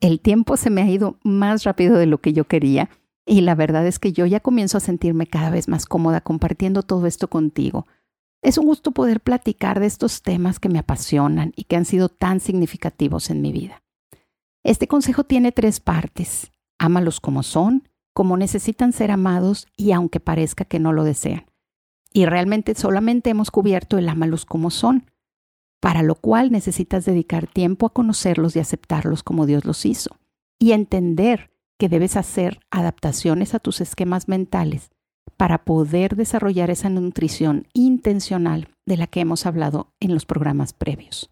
El 0.00 0.18
tiempo 0.18 0.56
se 0.56 0.70
me 0.70 0.82
ha 0.82 0.90
ido 0.90 1.20
más 1.22 1.62
rápido 1.62 1.96
de 1.96 2.06
lo 2.06 2.20
que 2.20 2.32
yo 2.32 2.48
quería 2.48 2.90
y 3.24 3.42
la 3.42 3.54
verdad 3.54 3.86
es 3.86 4.00
que 4.00 4.12
yo 4.12 4.26
ya 4.26 4.40
comienzo 4.40 4.78
a 4.78 4.80
sentirme 4.80 5.28
cada 5.28 5.50
vez 5.50 5.68
más 5.68 5.86
cómoda 5.86 6.20
compartiendo 6.20 6.82
todo 6.82 7.06
esto 7.06 7.30
contigo. 7.30 7.86
Es 8.42 8.58
un 8.58 8.66
gusto 8.66 8.90
poder 8.90 9.20
platicar 9.20 9.78
de 9.78 9.86
estos 9.86 10.22
temas 10.22 10.58
que 10.58 10.68
me 10.68 10.80
apasionan 10.80 11.52
y 11.54 11.62
que 11.62 11.76
han 11.76 11.84
sido 11.84 12.08
tan 12.08 12.40
significativos 12.40 13.30
en 13.30 13.40
mi 13.40 13.52
vida. 13.52 13.84
Este 14.64 14.88
consejo 14.88 15.22
tiene 15.22 15.52
tres 15.52 15.78
partes. 15.78 16.50
Ámalos 16.76 17.20
como 17.20 17.44
son, 17.44 17.88
como 18.16 18.38
necesitan 18.38 18.94
ser 18.94 19.10
amados 19.10 19.68
y 19.76 19.92
aunque 19.92 20.20
parezca 20.20 20.64
que 20.64 20.78
no 20.78 20.94
lo 20.94 21.04
desean. 21.04 21.44
Y 22.14 22.24
realmente 22.24 22.74
solamente 22.74 23.28
hemos 23.28 23.50
cubierto 23.50 23.98
el 23.98 24.08
ámalos 24.08 24.46
como 24.46 24.70
son, 24.70 25.10
para 25.82 26.02
lo 26.02 26.14
cual 26.14 26.50
necesitas 26.50 27.04
dedicar 27.04 27.46
tiempo 27.46 27.84
a 27.84 27.92
conocerlos 27.92 28.56
y 28.56 28.58
aceptarlos 28.58 29.22
como 29.22 29.44
Dios 29.44 29.66
los 29.66 29.84
hizo, 29.84 30.16
y 30.58 30.72
entender 30.72 31.50
que 31.78 31.90
debes 31.90 32.16
hacer 32.16 32.58
adaptaciones 32.70 33.54
a 33.54 33.58
tus 33.58 33.82
esquemas 33.82 34.28
mentales 34.28 34.88
para 35.36 35.66
poder 35.66 36.16
desarrollar 36.16 36.70
esa 36.70 36.88
nutrición 36.88 37.66
intencional 37.74 38.70
de 38.86 38.96
la 38.96 39.08
que 39.08 39.20
hemos 39.20 39.44
hablado 39.44 39.92
en 40.00 40.14
los 40.14 40.24
programas 40.24 40.72
previos. 40.72 41.30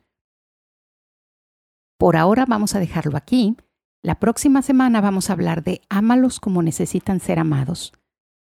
Por 1.97 2.18
ahora 2.18 2.44
vamos 2.47 2.75
a 2.75 2.79
dejarlo 2.79 3.16
aquí 3.16 3.57
la 4.05 4.17
próxima 4.17 4.61
semana 4.61 5.01
vamos 5.01 5.31
a 5.31 5.33
hablar 5.33 5.64
de 5.64 5.81
ámalos 5.88 6.38
como 6.38 6.62
necesitan 6.62 7.21
ser 7.21 7.38
amados. 7.38 7.95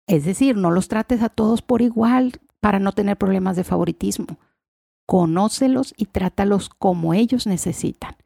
Es 0.09 0.25
decir, 0.25 0.57
no 0.57 0.71
los 0.71 0.89
trates 0.89 1.21
a 1.23 1.29
todos 1.29 1.61
por 1.61 1.83
igual 1.83 2.41
para 2.61 2.79
no 2.79 2.93
tener 2.93 3.19
problemas 3.19 3.57
de 3.57 3.65
favoritismo. 3.65 4.39
Conócelos 5.07 5.93
y 5.99 6.07
trátalos 6.07 6.71
como 6.71 7.13
ellos 7.13 7.47
necesitan. 7.47 8.17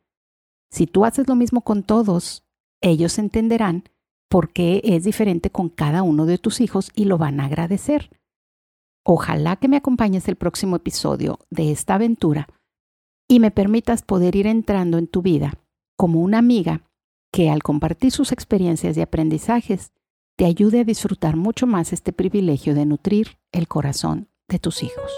Si 0.70 0.86
tú 0.86 1.04
haces 1.04 1.26
lo 1.26 1.34
mismo 1.34 1.62
con 1.62 1.82
todos, 1.82 2.44
ellos 2.80 3.18
entenderán 3.18 3.82
por 4.28 4.52
qué 4.52 4.80
es 4.84 5.02
diferente 5.02 5.50
con 5.50 5.70
cada 5.70 6.04
uno 6.04 6.26
de 6.26 6.38
tus 6.38 6.60
hijos 6.60 6.92
y 6.94 7.06
lo 7.06 7.18
van 7.18 7.40
a 7.40 7.46
agradecer. 7.46 8.10
Ojalá 9.04 9.56
que 9.56 9.66
me 9.66 9.76
acompañes 9.76 10.28
el 10.28 10.36
próximo 10.36 10.76
episodio 10.76 11.40
de 11.50 11.72
esta 11.72 11.96
aventura 11.96 12.46
y 13.28 13.40
me 13.40 13.50
permitas 13.50 14.02
poder 14.02 14.36
ir 14.36 14.46
entrando 14.46 14.98
en 14.98 15.08
tu 15.08 15.20
vida 15.20 15.54
como 15.96 16.20
una 16.20 16.38
amiga 16.38 16.82
que 17.34 17.50
al 17.50 17.64
compartir 17.64 18.12
sus 18.12 18.30
experiencias 18.30 18.96
y 18.96 19.00
aprendizajes 19.00 19.90
te 20.36 20.44
ayude 20.44 20.78
a 20.78 20.84
disfrutar 20.84 21.34
mucho 21.34 21.66
más 21.66 21.92
este 21.92 22.12
privilegio 22.12 22.76
de 22.76 22.86
nutrir 22.86 23.38
el 23.50 23.66
corazón 23.66 24.28
de 24.46 24.60
tus 24.60 24.84
hijos. 24.84 25.10